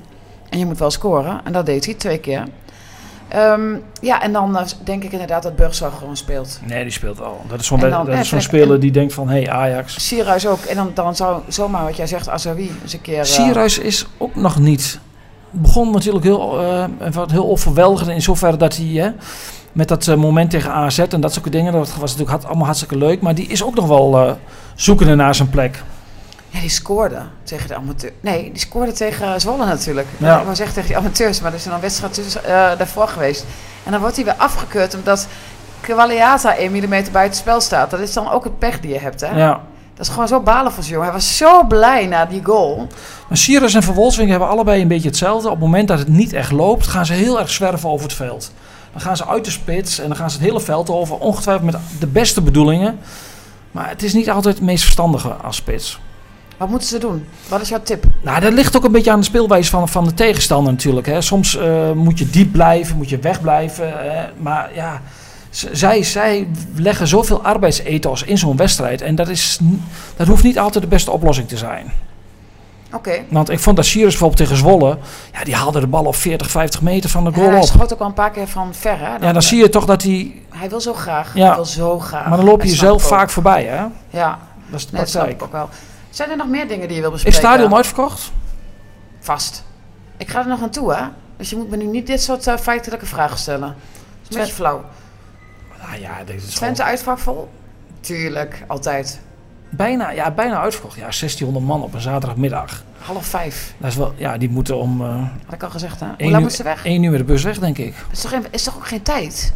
En 0.50 0.60
je 0.60 0.66
moet 0.66 0.80
wel 0.80 0.92
scoren. 0.92 1.42
En 1.44 1.52
dat 1.52 1.66
deed 1.66 1.86
hij 1.86 1.94
twee 1.94 2.18
keer. 2.18 2.44
Ehm, 3.28 3.76
ja, 4.02 4.22
en 4.22 4.32
dan 4.34 4.58
eh, 4.58 4.66
denk 4.84 5.04
ik 5.04 5.12
inderdaad 5.12 5.44
dat 5.44 5.56
Burgzorg 5.56 5.98
gewoon 5.98 6.18
speelt. 6.18 6.60
Nee, 6.66 6.84
die 6.84 6.92
speelt 6.92 7.22
al. 7.22 7.42
Dat 7.48 7.60
is 7.60 7.68
zo'n 7.68 7.80
dat 7.80 8.08
is 8.08 8.30
zo'n 8.30 8.42
speler 8.42 8.80
die 8.80 8.92
denkt 8.92 9.14
van, 9.14 9.30
hé 9.30 9.42
hey, 9.42 9.50
Ajax. 9.50 10.08
Sierhuis 10.08 10.48
ook. 10.48 10.64
En 10.64 10.76
dan, 10.76 10.92
dan 10.94 11.16
zou 11.16 11.42
zomaar 11.48 11.84
wat 11.84 11.96
jij 11.96 12.08
zegt, 12.08 12.30
Azawi 12.30 12.72
eens 12.82 12.94
een 12.94 13.02
keer... 13.02 13.26
Sierhuis 13.26 13.78
is 13.78 14.06
ook 14.18 14.36
nog 14.36 14.60
niet. 14.60 15.00
Begon 15.50 15.92
natuurlijk 15.92 16.26
heel, 16.26 16.60
wat 17.12 17.32
heel 17.32 17.50
overweldigend 17.50 18.10
in 18.10 18.22
zoverre 18.22 18.58
dat 18.58 18.76
hij 18.78 19.14
met 19.72 19.88
dat 19.88 20.08
eh, 20.08 20.16
moment 20.16 20.50
tegen 20.50 20.72
AZ 20.72 21.00
en 21.00 21.22
dat 21.22 21.34
soort 21.34 21.52
dingen, 21.52 21.74
dat 21.74 21.88
was 21.88 22.00
natuurlijk 22.12 22.30
had- 22.30 22.46
allemaal 22.46 22.66
hartstikke 22.66 22.98
leuk. 22.98 23.22
Maar 23.22 23.36
die 23.36 23.48
is 23.48 23.64
ook 23.64 23.76
nog 23.76 23.88
wel 23.88 24.18
eh, 24.28 24.32
zoekende 24.76 25.16
naar 25.16 25.36
zijn 25.36 25.50
plek. 25.50 25.84
Ja, 26.50 26.60
die 26.60 26.70
scoorde 26.70 27.22
tegen 27.44 27.68
de 27.68 27.76
amateur. 27.76 28.12
Nee, 28.22 28.44
die 28.52 28.60
scoorde 28.62 28.92
tegen 28.92 29.42
Zwolle 29.42 29.66
natuurlijk. 29.66 30.08
Ja. 30.18 30.38
Ik 30.38 30.44
wou 30.44 30.56
zeggen 30.56 30.76
tegen 30.76 30.90
die 30.90 30.98
amateurs, 30.98 31.42
maar 31.42 31.52
er 31.52 31.58
is 31.58 31.64
dan 31.64 31.74
een 31.74 31.80
wedstrijd 31.80 32.14
tussen, 32.14 32.44
eh, 32.46 32.52
daarvoor 32.78 33.08
geweest. 33.08 33.46
En 33.84 33.92
dan 33.92 34.02
wordt 34.02 34.16
hij 34.16 34.26
weer 34.26 34.34
afgekeurd 34.38 34.96
omdat 34.96 35.28
Qualiata 35.82 36.56
1 36.58 36.72
mm 36.72 36.90
buiten 36.90 37.22
het 37.24 37.36
spel 37.36 37.62
staat. 37.62 37.90
Dat 37.92 38.00
is 38.00 38.14
dan 38.14 38.30
ook 38.32 38.44
het 38.44 38.60
pech 38.60 38.80
die 38.80 38.92
je 38.94 39.00
hebt, 39.00 39.22
hè? 39.22 39.38
Ja. 39.38 39.62
Dat 39.96 40.06
is 40.06 40.12
gewoon 40.12 40.28
zo 40.28 40.40
balen 40.40 40.72
voor 40.72 40.84
zo'n 40.84 40.92
jongen. 40.92 41.08
Hij 41.08 41.16
was 41.18 41.38
zo 41.38 41.64
blij 41.64 42.06
na 42.06 42.26
die 42.26 42.42
goal. 42.44 42.88
Maar 43.28 43.38
Sierhuis 43.38 43.74
en 43.74 43.84
Van 43.84 43.94
Wolfswinkel 43.94 44.36
hebben 44.38 44.56
allebei 44.56 44.82
een 44.82 44.88
beetje 44.88 45.08
hetzelfde. 45.08 45.48
Op 45.48 45.54
het 45.54 45.64
moment 45.64 45.88
dat 45.88 46.00
het 46.00 46.08
niet 46.08 46.34
echt 46.34 46.52
loopt, 46.52 46.88
gaan 46.88 47.06
ze 47.06 47.14
heel 47.14 47.40
erg 47.40 47.50
zwerven 47.50 47.90
over 47.90 48.06
het 48.06 48.16
veld. 48.16 48.52
Dan 48.92 49.02
gaan 49.02 49.18
ze 49.18 49.28
uit 49.28 49.46
de 49.46 49.52
spits 49.52 50.00
en 50.00 50.08
dan 50.08 50.18
gaan 50.18 50.30
ze 50.32 50.38
het 50.38 50.46
hele 50.46 50.62
veld 50.62 50.90
over. 50.90 51.18
Ongetwijfeld 51.18 51.72
met 51.72 51.82
de 52.00 52.08
beste 52.08 52.42
bedoelingen. 52.42 53.00
Maar 53.72 53.90
het 53.90 54.04
is 54.04 54.14
niet 54.14 54.30
altijd 54.30 54.56
het 54.56 54.64
meest 54.64 54.84
verstandige 54.84 55.30
als 55.30 55.56
spits. 55.56 56.00
Wat 56.58 56.70
moeten 56.70 56.88
ze 56.88 56.98
doen? 56.98 57.26
Wat 57.48 57.62
is 57.62 57.70
jouw 57.70 57.82
tip? 57.84 58.06
Nou, 58.22 58.40
dat 58.40 58.54
ligt 58.54 58.78
ook 58.78 58.84
een 58.84 58.92
beetje 58.92 59.12
aan 59.12 59.20
de 59.20 59.26
speelwijze 59.26 59.70
van, 59.70 59.90
van 59.90 60.06
de 60.06 60.14
tegenstander 60.14 60.72
natuurlijk. 60.74 61.08
Hè. 61.08 61.22
Soms 61.22 61.58
eh, 61.58 61.92
moet 61.92 62.20
je 62.20 62.30
diep 62.30 62.52
blijven, 62.52 62.98
moet 62.98 63.10
je 63.10 63.20
wegblijven. 63.20 63.94
Hè. 63.98 64.26
Maar 64.38 64.76
ja, 64.76 65.02
zij, 65.52 66.04
zij 66.04 66.48
leggen 66.76 67.08
zoveel 67.08 67.44
arbeidsethos 67.44 68.24
in 68.24 68.38
zo'n 68.38 68.58
wedstrijd. 68.58 69.02
En 69.02 69.16
dat, 69.16 69.30
is, 69.30 69.60
dat 70.16 70.28
hoeft 70.28 70.44
niet 70.44 70.60
altijd 70.60 70.84
de 70.84 70.90
beste 70.90 71.12
oplossing 71.12 71.48
te 71.48 71.58
zijn. 71.58 71.92
Oké. 72.94 73.24
Want 73.30 73.50
ik 73.50 73.60
vond 73.60 73.76
dat 73.76 73.86
Sirius 73.86 74.10
bijvoorbeeld 74.10 74.40
tegen 74.40 74.58
Zwolle... 74.58 74.98
Ja, 75.34 75.44
die 75.44 75.56
haalde 75.56 75.80
de 75.80 75.88
bal 75.88 76.06
op 76.06 76.16
40, 76.16 76.50
50 76.50 76.82
meter 76.82 77.10
van 77.10 77.24
de 77.24 77.30
Ja, 77.30 77.36
goal 77.36 77.50
hij 77.50 77.58
op. 77.60 77.66
schoot 77.66 77.94
ook 77.94 78.00
al 78.00 78.06
een 78.06 78.14
paar 78.14 78.32
keer 78.32 78.48
van 78.48 78.74
ver, 78.74 79.00
hè? 79.00 79.16
Ja, 79.16 79.32
dan 79.34 79.42
zie 79.42 79.58
je 79.60 79.70
toch 79.70 79.86
dat 79.86 80.02
hij... 80.04 80.42
Hij 80.50 80.70
wil 80.70 80.82
zo 80.82 80.94
graag. 80.94 81.36
Ja. 81.36 81.46
Hij 81.46 81.56
wil 81.56 81.66
zo 81.66 82.00
graag. 82.00 82.28
Maar 82.28 82.38
dan 82.38 82.46
loop 82.46 82.62
je 82.64 82.70
jezelf 82.70 83.04
vaak 83.08 83.30
voorbij, 83.30 83.64
hè? 83.64 83.86
Ja, 84.10 84.40
Dat 84.70 84.80
is 84.80 84.86
de 84.86 84.94
nee, 84.96 85.02
praktijk. 85.06 85.44
ook 85.44 85.52
wel. 85.52 85.70
Zijn 86.10 86.30
er 86.30 86.38
nog 86.38 86.48
meer 86.48 86.68
dingen 86.68 86.88
die 86.88 86.96
je 86.96 87.02
wil 87.02 87.12
Is 87.14 87.24
bespreken? 87.24 87.42
het 87.50 87.50
stadion 87.58 87.76
uitverkocht? 87.78 88.32
Vast. 89.20 89.64
Ik 90.18 90.30
ga 90.30 90.40
er 90.40 90.48
nog 90.48 90.62
aan 90.62 90.70
toe, 90.70 90.94
hè? 90.94 91.04
Dus 91.38 91.50
je 91.50 91.56
moet 91.56 91.70
me 91.70 91.78
nu 91.78 91.86
niet 91.86 92.08
dit 92.08 92.22
soort 92.22 92.48
eh, 92.48 92.58
feitelijke 92.58 93.06
vragen 93.06 93.38
stellen. 93.38 93.62
Dat 93.62 93.76
is 94.30 94.36
een 94.36 94.42
beetje 94.42 94.54
flauw. 94.56 94.82
Nou 95.88 96.02
ja, 96.02 96.12
dit 96.26 96.44
is 96.44 96.54
Twente 96.54 96.84
uitvak 96.84 97.18
vol? 97.20 97.50
Tuurlijk, 98.00 98.64
altijd. 98.68 99.20
Bijna, 99.72 100.10
ja, 100.12 100.32
bijna 100.32 100.62
uitverkocht. 100.62 100.96
Ja, 100.96 101.02
1600 101.02 101.66
man 101.66 101.82
op 101.84 101.94
een 101.94 102.02
zaterdagmiddag. 102.02 102.84
Half 103.02 103.26
vijf, 103.26 103.74
Dat 103.78 103.90
is 103.90 103.96
wel, 103.96 104.14
ja, 104.16 104.38
die 104.38 104.50
moeten 104.50 104.78
om... 104.78 105.02
eh, 105.02 105.08
had 105.46 105.54
ik 105.54 105.64
al 105.64 105.70
gezegd, 105.70 106.00
hè? 106.00 106.06
Hoe 106.06 106.16
lang 106.20 106.34
uur- 106.36 106.40
moet 106.42 106.54
ze 106.54 106.64
weg? 106.64 106.86
1 106.86 107.04
uur 107.04 107.10
met 107.10 107.20
de 107.20 107.26
bus 107.26 107.44
weg, 107.44 107.60
denk 107.60 107.78
ik. 107.78 107.96
Is 108.12 108.22
toch, 108.22 108.32
geen- 108.32 108.46
is 108.52 108.64
toch 108.64 108.76
ook 108.76 108.88
geen 108.88 109.02
tijd? 109.02 109.54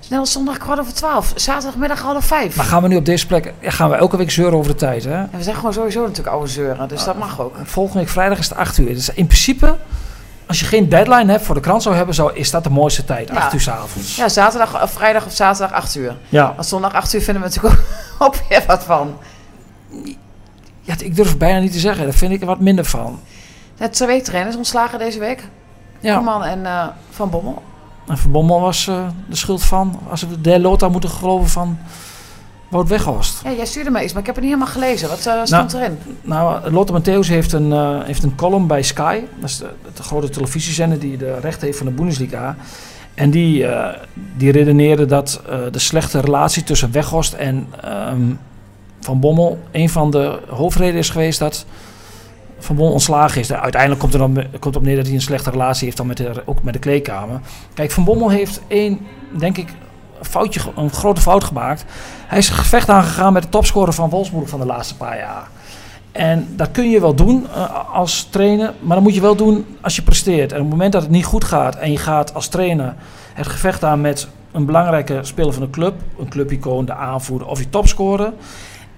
Snel 0.00 0.18
als 0.20 0.32
zondag 0.32 0.58
kwart 0.58 0.78
over 0.80 0.92
twaalf. 0.94 1.32
Zaterdagmiddag 1.34 2.00
half 2.00 2.24
vijf. 2.24 2.56
Maar 2.56 2.64
gaan 2.64 2.82
we 2.82 2.88
nu 2.88 2.96
op 2.96 3.04
deze 3.04 3.26
plek... 3.26 3.52
Ja, 3.60 3.70
gaan 3.70 3.90
we 3.90 3.96
elke 3.96 4.16
week 4.16 4.30
zeuren 4.30 4.58
over 4.58 4.70
de 4.72 4.78
tijd, 4.78 5.04
hè? 5.04 5.24
We 5.30 5.42
zijn 5.42 5.56
gewoon 5.56 5.72
sowieso 5.72 6.00
natuurlijk 6.00 6.28
oude 6.28 6.46
zeuren, 6.50 6.88
dus 6.88 7.04
dat 7.04 7.18
mag 7.18 7.40
ook. 7.40 7.54
Volgende 7.64 7.98
week 7.98 8.08
vrijdag 8.08 8.38
is 8.38 8.48
het 8.48 8.58
8 8.58 8.78
uur. 8.78 8.86
Dus 8.94 9.08
in 9.08 9.26
principe, 9.26 9.76
als 10.46 10.60
je 10.60 10.66
geen 10.66 10.88
deadline 10.88 11.30
hebt 11.32 11.44
voor 11.44 11.54
de 11.54 11.60
krant 11.60 11.82
zou 11.82 11.94
hebben... 11.94 12.14
Zou, 12.14 12.34
is 12.34 12.50
dat 12.50 12.64
de 12.64 12.70
mooiste 12.70 13.04
tijd, 13.04 13.28
Ja. 13.28 13.34
8 13.34 13.52
uur 13.52 13.60
's 13.60 13.68
avonds. 13.68 14.16
Ja, 14.16 14.28
zaterdag, 14.28 14.82
of 14.82 14.90
vrijdag 14.92 15.26
of 15.26 15.32
zaterdag 15.32 15.72
acht 15.76 15.94
uur. 15.94 16.16
Ja. 16.28 16.52
Want 16.54 16.66
zondag 16.66 16.92
acht 16.92 17.14
uur 17.14 17.22
vinden 17.22 17.42
we 17.42 17.48
natuurlijk 17.48 17.74
ook, 17.74 17.86
ook 18.26 18.34
weer 18.48 18.62
wat 18.66 18.84
van. 18.84 19.16
Ja, 20.80 20.94
ik 20.98 21.16
durf 21.16 21.28
het 21.28 21.38
bijna 21.38 21.58
niet 21.58 21.72
te 21.72 21.78
zeggen. 21.78 22.04
Daar 22.04 22.12
vind 22.12 22.32
ik 22.32 22.40
er 22.40 22.46
wat 22.46 22.60
minder 22.60 22.84
van. 22.84 23.20
De 23.76 23.88
twee 23.88 24.22
trainers 24.22 24.56
ontslagen 24.56 24.98
deze 24.98 25.18
week. 25.18 25.48
Ja, 26.00 26.16
Koeman 26.16 26.44
en 26.44 26.66
eh, 26.66 26.86
Van 27.10 27.30
Bommel. 27.30 27.62
en 28.06 28.18
Van 28.18 28.30
Bommel 28.30 28.60
was 28.60 28.88
eh, 28.88 29.06
de 29.28 29.36
schuld 29.36 29.62
van... 29.62 29.98
Als 30.08 30.22
we 30.22 30.40
de 30.40 30.60
Lota 30.60 30.88
moeten 30.88 31.10
geloven 31.10 31.48
van... 31.48 31.78
Wout 32.68 32.88
Weghorst. 32.88 33.40
Ja, 33.44 33.52
jij 33.52 33.66
stuurde 33.66 33.90
me 33.90 34.02
iets, 34.02 34.12
maar 34.12 34.20
ik 34.20 34.26
heb 34.26 34.34
het 34.34 34.44
niet 34.44 34.54
helemaal 34.54 34.74
gelezen. 34.74 35.08
Wat 35.08 35.26
eh, 35.26 35.40
stond 35.44 35.72
erin? 35.72 35.98
Nou, 36.22 36.70
Lotte 36.70 37.00
Matthäus 37.00 37.28
heeft 37.28 37.52
een, 37.52 38.00
heeft 38.04 38.22
een 38.22 38.34
column 38.34 38.66
bij 38.66 38.82
Sky. 38.82 39.20
Dat 39.38 39.48
is 39.48 39.56
de, 39.56 39.70
de 39.94 40.02
grote 40.02 40.28
televisiezender 40.28 40.98
die 40.98 41.16
de 41.16 41.38
rechten 41.40 41.66
heeft 41.66 41.78
van 41.78 41.86
de 41.86 41.92
Bundesliga. 41.92 42.56
En 43.14 43.30
die, 43.30 43.66
eh, 43.66 43.98
die 44.36 44.52
redeneerde 44.52 45.06
dat 45.06 45.40
de 45.72 45.78
slechte 45.78 46.20
relatie 46.20 46.64
tussen 46.64 46.92
Weghorst 46.92 47.32
en 47.32 47.66
ehm, 47.80 48.32
Van 49.02 49.20
Bommel... 49.20 49.58
een 49.70 49.88
van 49.88 50.10
de 50.10 50.38
hoofdredenen 50.48 51.00
is 51.00 51.10
geweest 51.10 51.38
dat 51.38 51.66
Van 52.58 52.76
Bommel 52.76 52.92
ontslagen 52.92 53.40
is. 53.40 53.52
Uiteindelijk 53.52 54.00
komt 54.00 54.12
er 54.12 54.18
dan 54.18 54.44
komt 54.58 54.76
op 54.76 54.82
neer 54.82 54.96
dat 54.96 55.06
hij 55.06 55.14
een 55.14 55.20
slechte 55.20 55.50
relatie 55.50 55.84
heeft 55.84 55.96
dan 55.96 56.06
met 56.06 56.16
de, 56.16 56.42
ook 56.44 56.62
met 56.62 56.72
de 56.72 56.78
kleedkamer. 56.78 57.40
Kijk, 57.74 57.90
Van 57.90 58.04
Bommel 58.04 58.30
heeft 58.30 58.60
één, 58.66 59.00
denk 59.38 59.58
ik, 59.58 59.74
foutje, 60.20 60.60
een 60.76 60.90
grote 60.90 61.20
fout 61.20 61.44
gemaakt. 61.44 61.84
Hij 62.26 62.38
is 62.38 62.48
gevecht 62.48 62.88
aangegaan 62.88 63.32
met 63.32 63.42
de 63.42 63.48
topscorer 63.48 63.92
van 63.92 64.10
Wolfsburg 64.10 64.48
van 64.48 64.60
de 64.60 64.66
laatste 64.66 64.96
paar 64.96 65.18
jaar. 65.18 65.48
En 66.12 66.48
dat 66.56 66.70
kun 66.70 66.90
je 66.90 67.00
wel 67.00 67.14
doen 67.14 67.46
eh, 67.54 67.94
als 67.94 68.26
trainer, 68.30 68.72
maar 68.80 68.94
dat 68.94 69.04
moet 69.04 69.14
je 69.14 69.20
wel 69.20 69.36
doen 69.36 69.66
als 69.80 69.96
je 69.96 70.02
presteert. 70.02 70.52
En 70.52 70.56
op 70.58 70.62
het 70.62 70.72
moment 70.72 70.92
dat 70.92 71.02
het 71.02 71.10
niet 71.10 71.24
goed 71.24 71.44
gaat 71.44 71.76
en 71.76 71.90
je 71.90 71.98
gaat 71.98 72.34
als 72.34 72.48
trainer 72.48 72.94
het 73.34 73.46
gevecht 73.46 73.84
aan 73.84 74.00
met 74.00 74.28
een 74.52 74.66
belangrijke 74.66 75.18
speler 75.22 75.52
van 75.52 75.62
de 75.62 75.70
club, 75.70 75.94
een 76.18 76.28
clubicoon, 76.28 76.84
de 76.84 76.94
aanvoerder 76.94 77.48
of 77.48 77.58
je 77.58 77.70
topscorer, 77.70 78.32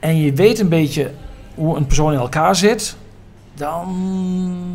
en 0.04 0.16
je 0.16 0.32
weet 0.32 0.58
een 0.58 0.68
beetje 0.68 1.10
hoe 1.54 1.76
een 1.76 1.86
persoon 1.86 2.12
in 2.12 2.18
elkaar 2.18 2.56
zit, 2.56 2.96
dan 3.54 3.88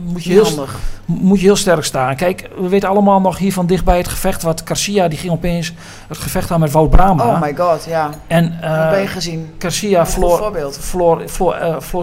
moet 0.05 0.23
je 0.23 0.31
Heel 0.31 0.43
handig. 0.45 0.77
moet 1.05 1.39
je 1.39 1.45
heel 1.45 1.55
sterk 1.55 1.83
staan. 1.83 2.15
Kijk, 2.15 2.49
we 2.59 2.67
weten 2.69 2.89
allemaal 2.89 3.21
nog 3.21 3.37
hier 3.37 3.53
van 3.53 3.65
dichtbij 3.65 3.97
het 3.97 4.07
gevecht 4.07 4.41
wat 4.41 4.61
Garcia, 4.65 5.07
die 5.07 5.17
ging 5.17 5.31
opeens 5.31 5.73
het 6.07 6.17
gevecht 6.17 6.51
aan 6.51 6.59
met 6.59 6.71
Wout 6.71 6.89
Brama. 6.89 7.25
Oh 7.25 7.41
my 7.41 7.55
god, 7.55 7.85
ja. 7.87 8.09
en 8.27 8.43
Dat 8.61 8.89
ben 8.89 9.01
je 9.01 9.07
gezien. 9.07 9.49
Garcia 9.57 9.99
Een 9.99 10.07
voorbeeld. 10.07 10.77
verloor, 10.79 11.21
verloor, 11.25 11.53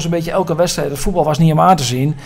eh, 0.05 0.11
beetje 0.11 0.31
elke 0.31 0.55
wedstrijd. 0.57 0.91
Het 0.91 0.99
voetbal 0.99 1.25
was 1.25 1.39
niet 1.39 1.53
om 1.53 1.61
aan 1.61 1.77
te 1.77 1.85
zien. 1.85 2.17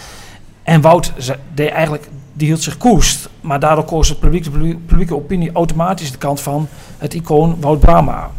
En 0.63 0.81
Wout 0.81 1.13
ze- 1.19 1.37
deed 1.55 1.71
eigenlijk, 1.71 2.09
die 2.33 2.47
hield 2.47 2.63
zich 2.63 2.77
koest. 2.77 3.29
Maar 3.41 3.61
daardoor 3.61 3.85
koos 3.85 4.09
de 4.09 4.15
publieke, 4.15 4.51
publieke 4.87 5.15
opinie 5.15 5.53
automatisch 5.53 6.13
de 6.13 6.19
kant 6.19 6.41
van 6.41 6.69
het 6.99 7.15
icoon 7.15 7.57
Wout 7.61 7.81
Brama. 7.81 8.31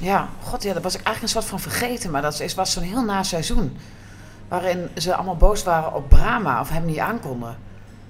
Ja, 0.00 0.28
god 0.42 0.62
ja, 0.62 0.72
dat 0.72 0.82
was 0.82 0.94
ik 0.94 1.02
eigenlijk 1.02 1.22
een 1.34 1.42
soort 1.42 1.60
van 1.60 1.70
vergeten. 1.70 2.10
Maar 2.10 2.22
dat 2.22 2.40
is, 2.40 2.54
was 2.54 2.72
zo'n 2.72 2.82
heel 2.82 3.04
na 3.04 3.22
seizoen. 3.22 3.76
Waarin 4.48 4.88
ze 4.96 5.14
allemaal 5.14 5.36
boos 5.36 5.62
waren 5.62 5.94
op 5.94 6.08
Brahma 6.08 6.60
of 6.60 6.68
hem 6.68 6.84
niet 6.84 6.98
aankonden. 6.98 7.56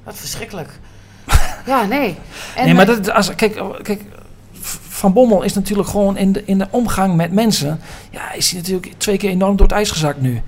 Wat 0.05 0.17
verschrikkelijk. 0.17 0.79
Ja, 1.67 1.85
nee. 1.85 2.19
En, 2.57 2.65
nee, 2.65 2.75
maar 2.75 2.89
eh, 2.89 2.95
dat, 2.97 3.11
als, 3.11 3.35
kijk, 3.35 3.63
kijk, 3.83 4.03
Van 4.89 5.13
Bommel 5.13 5.43
is 5.43 5.55
natuurlijk 5.55 5.89
gewoon 5.89 6.17
in 6.17 6.33
de, 6.33 6.45
in 6.45 6.59
de 6.59 6.67
omgang 6.71 7.15
met 7.17 7.33
mensen. 7.33 7.81
Ja, 8.11 8.33
is 8.33 8.51
hij 8.51 8.61
natuurlijk 8.61 8.93
twee 8.97 9.17
keer 9.17 9.31
enorm 9.31 9.57
door 9.57 9.67
het 9.67 9.77
ijs 9.77 9.91
gezakt 9.91 10.21
nu. 10.21 10.43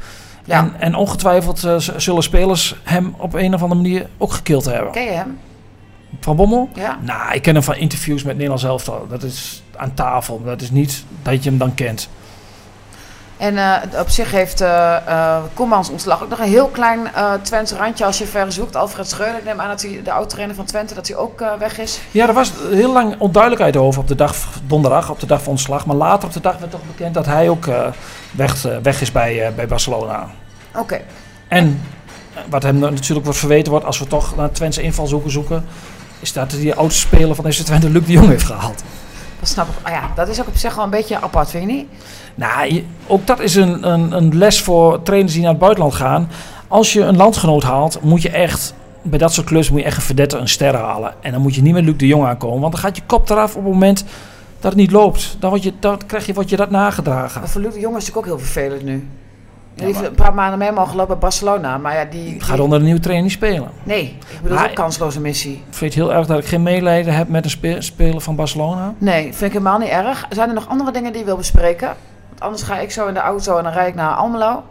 Ja. 0.44 0.58
En, 0.58 0.74
en 0.78 0.94
ongetwijfeld 0.94 1.64
eh, 1.64 1.78
zullen 1.78 2.22
spelers 2.22 2.76
hem 2.82 3.14
op 3.18 3.34
een 3.34 3.54
of 3.54 3.62
andere 3.62 3.80
manier 3.82 4.08
ook 4.18 4.32
gekild 4.32 4.64
hebben. 4.64 4.92
Ken 4.92 5.04
je 5.04 5.10
hem? 5.10 5.38
Van 6.20 6.36
Bommel? 6.36 6.68
Ja. 6.74 6.98
Nou, 7.00 7.34
ik 7.34 7.42
ken 7.42 7.54
hem 7.54 7.62
van 7.62 7.76
interviews 7.76 8.22
met 8.22 8.32
Nederlands 8.32 8.64
elftal. 8.64 9.06
Dat 9.08 9.22
is 9.22 9.62
aan 9.76 9.94
tafel. 9.94 10.42
Dat 10.44 10.60
is 10.60 10.70
niet 10.70 11.04
dat 11.22 11.44
je 11.44 11.50
hem 11.50 11.58
dan 11.58 11.74
kent. 11.74 12.08
En 13.36 13.56
eh, 13.58 14.00
op 14.00 14.08
zich 14.08 14.30
heeft 14.30 14.60
eh, 14.60 15.38
Koemans 15.54 15.90
ontslag 15.90 16.22
ook 16.22 16.28
nog 16.28 16.38
een 16.38 16.48
heel 16.48 16.68
klein 16.68 17.00
Twents 17.42 17.72
randje 17.72 18.04
als 18.04 18.18
je 18.18 18.26
ver 18.26 18.52
zoekt. 18.52 18.76
Alfred 18.76 19.08
Schreuder, 19.08 19.38
ik 19.38 19.44
neem 19.44 19.60
aan 19.60 19.68
dat 19.68 19.82
hij 19.82 20.00
de 20.04 20.12
oud-trainer 20.12 20.54
van 20.54 20.64
Twente, 20.64 20.94
dat 20.94 21.08
hij 21.08 21.16
ook 21.16 21.44
weg 21.58 21.78
is. 21.78 22.00
Ja, 22.10 22.28
er 22.28 22.34
was 22.34 22.52
heel 22.70 22.92
lang 22.92 23.14
onduidelijkheid 23.18 23.76
over 23.76 24.00
op 24.00 24.08
de 24.08 24.14
dag 24.14 24.34
donderdag, 24.66 25.10
op 25.10 25.20
de 25.20 25.26
dag 25.26 25.42
van 25.42 25.50
ontslag. 25.52 25.86
Maar 25.86 25.96
later 25.96 26.28
op 26.28 26.34
de 26.34 26.40
dag 26.40 26.58
werd 26.58 26.70
toch 26.70 26.86
bekend 26.86 27.14
dat 27.14 27.26
hij 27.26 27.48
ook 27.48 27.66
weg, 28.30 28.62
weg 28.82 29.00
is 29.00 29.12
bij, 29.12 29.52
bij 29.56 29.66
Barcelona. 29.66 30.26
Oké. 30.76 31.00
En 31.48 31.80
wat 32.48 32.62
hem 32.62 32.78
natuurlijk 32.78 33.24
wordt 33.24 33.38
verweten 33.38 33.70
wordt, 33.70 33.86
als 33.86 33.98
we 33.98 34.06
toch 34.06 34.36
naar 34.36 34.50
Twentse 34.50 34.82
invalshoeken 34.82 35.30
zoeken, 35.30 35.64
is 36.22 36.32
dat 36.32 36.50
die 36.50 36.74
oudste 36.74 37.00
speler 37.00 37.34
van 37.34 37.44
deze 37.44 37.64
Twente, 37.64 37.90
Luc 37.90 38.06
de 38.06 38.12
Jong, 38.12 38.28
heeft 38.28 38.44
gehaald. 38.44 38.82
Dat 39.40 39.48
snap 39.48 39.68
ik. 39.68 39.74
Ah 39.82 39.92
ja, 39.92 40.10
dat 40.14 40.28
is 40.28 40.40
ook 40.40 40.46
op 40.46 40.56
zich 40.56 40.74
wel 40.74 40.84
een 40.84 40.90
beetje 40.90 41.20
apart, 41.20 41.50
vind 41.50 41.70
je 41.70 41.72
niet? 41.72 41.86
Nou, 42.34 42.84
ook 43.06 43.26
dat 43.26 43.40
is 43.40 43.54
een, 43.54 43.88
een, 43.88 44.12
een 44.12 44.38
les 44.38 44.60
voor 44.60 45.02
trainers 45.02 45.32
die 45.32 45.42
naar 45.42 45.50
het 45.50 45.60
buitenland 45.60 45.94
gaan. 45.94 46.30
Als 46.68 46.92
je 46.92 47.00
een 47.00 47.16
landgenoot 47.16 47.62
haalt, 47.62 48.02
moet 48.02 48.22
je 48.22 48.30
echt, 48.30 48.74
bij 49.02 49.18
dat 49.18 49.32
soort 49.32 49.46
klussen 49.46 49.74
moet 49.74 49.82
je 49.82 49.88
echt 49.88 49.96
een 49.96 50.02
verdette, 50.02 50.36
een 50.36 50.48
ster 50.48 50.76
halen. 50.76 51.14
En 51.20 51.32
dan 51.32 51.40
moet 51.40 51.54
je 51.54 51.62
niet 51.62 51.72
met 51.72 51.84
Luc 51.84 51.96
de 51.96 52.06
Jong 52.06 52.26
aankomen, 52.26 52.60
want 52.60 52.72
dan 52.72 52.82
gaat 52.82 52.96
je 52.96 53.02
kop 53.06 53.30
eraf 53.30 53.56
op 53.56 53.62
het 53.62 53.72
moment 53.72 54.04
dat 54.60 54.72
het 54.72 54.80
niet 54.80 54.90
loopt. 54.90 55.36
Dan, 55.38 55.50
word 55.50 55.62
je, 55.62 55.72
dan 55.80 56.00
krijg 56.06 56.26
je, 56.26 56.34
wordt 56.34 56.50
je 56.50 56.56
dat 56.56 56.70
nagedragen. 56.70 57.40
Maar 57.40 57.50
voor 57.50 57.60
Luc 57.60 57.72
de 57.72 57.80
Jong 57.80 57.96
is 57.96 58.06
het 58.06 58.14
natuurlijk 58.14 58.42
ook 58.42 58.52
heel 58.52 58.52
vervelend 58.52 58.82
nu. 58.82 59.08
Die 59.74 59.84
heeft 59.86 59.98
maar- 60.00 60.08
een 60.08 60.14
paar 60.14 60.34
maanden 60.34 60.58
mee 60.58 60.72
mogen 60.72 60.96
lopen 60.96 61.06
bij 61.08 61.18
Barcelona. 61.18 61.78
Maar 61.78 61.94
ja, 61.94 62.04
die... 62.04 62.40
Gaat 62.40 62.54
die- 62.54 62.62
onder 62.62 62.78
een 62.78 62.84
nieuwe 62.84 63.00
trainer 63.00 63.24
niet 63.24 63.32
spelen. 63.34 63.68
Nee, 63.82 64.02
ik 64.02 64.42
bedoel 64.42 64.56
Maar- 64.56 64.68
ook 64.68 64.74
kansloze 64.74 65.20
missie. 65.20 65.52
Ik 65.52 65.74
vind 65.74 65.94
het 65.94 66.02
heel 66.04 66.12
erg 66.14 66.26
dat 66.26 66.38
ik 66.38 66.44
geen 66.46 66.62
medelijden 66.62 67.14
heb 67.14 67.28
met 67.28 67.44
een 67.44 67.50
spe- 67.50 67.80
speler 67.80 68.20
van 68.20 68.36
Barcelona. 68.36 68.94
Nee, 68.98 69.22
vind 69.22 69.40
ik 69.42 69.52
helemaal 69.52 69.78
niet 69.78 69.88
erg. 69.88 70.26
Zijn 70.30 70.48
er 70.48 70.54
nog 70.54 70.68
andere 70.68 70.90
dingen 70.92 71.10
die 71.10 71.20
je 71.20 71.26
wil 71.26 71.36
bespreken? 71.36 71.86
Want 72.28 72.40
anders 72.40 72.62
ga 72.62 72.78
ik 72.78 72.90
zo 72.90 73.06
in 73.06 73.14
de 73.14 73.20
auto 73.20 73.56
en 73.56 73.64
dan 73.64 73.72
rijd 73.72 73.88
ik 73.88 73.94
naar 73.94 74.14
Almelo. 74.14 74.62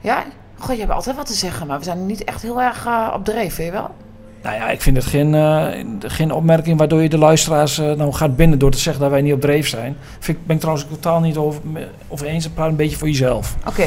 Ja? 0.00 0.24
God, 0.58 0.74
je 0.74 0.80
hebt 0.80 0.92
altijd 0.92 1.16
wat 1.16 1.26
te 1.26 1.32
zeggen, 1.34 1.66
maar 1.66 1.78
we 1.78 1.84
zijn 1.84 2.06
niet 2.06 2.24
echt 2.24 2.42
heel 2.42 2.62
erg 2.62 2.86
eh, 2.86 3.08
op 3.14 3.24
dreef, 3.24 3.56
weet 3.56 3.66
je 3.66 3.72
wel? 3.72 3.90
Nou 4.42 4.56
ja, 4.56 4.68
ik 4.70 4.80
vind 4.82 4.96
het 4.96 5.06
geen, 5.06 5.34
eh, 5.34 5.66
geen 6.00 6.32
opmerking 6.32 6.78
waardoor 6.78 7.02
je 7.02 7.08
de 7.08 7.18
luisteraars 7.18 7.78
eh, 7.78 7.92
nou 7.92 8.12
gaat 8.12 8.36
binnen 8.36 8.58
door 8.58 8.70
te 8.70 8.78
zeggen 8.78 9.02
dat 9.02 9.10
wij 9.10 9.20
niet 9.22 9.32
op 9.32 9.40
dreef 9.40 9.68
zijn. 9.68 9.96
Vind 10.18 10.38
ik, 10.38 10.46
ben 10.46 10.54
ik 10.54 10.60
trouwens 10.60 10.88
totaal 10.90 11.20
niet 11.20 11.36
over, 11.36 11.60
over 12.08 12.26
eens. 12.26 12.48
Praat 12.48 12.68
een 12.68 12.76
beetje 12.76 12.96
voor 12.96 13.08
jezelf. 13.08 13.54
Oké. 13.68 13.86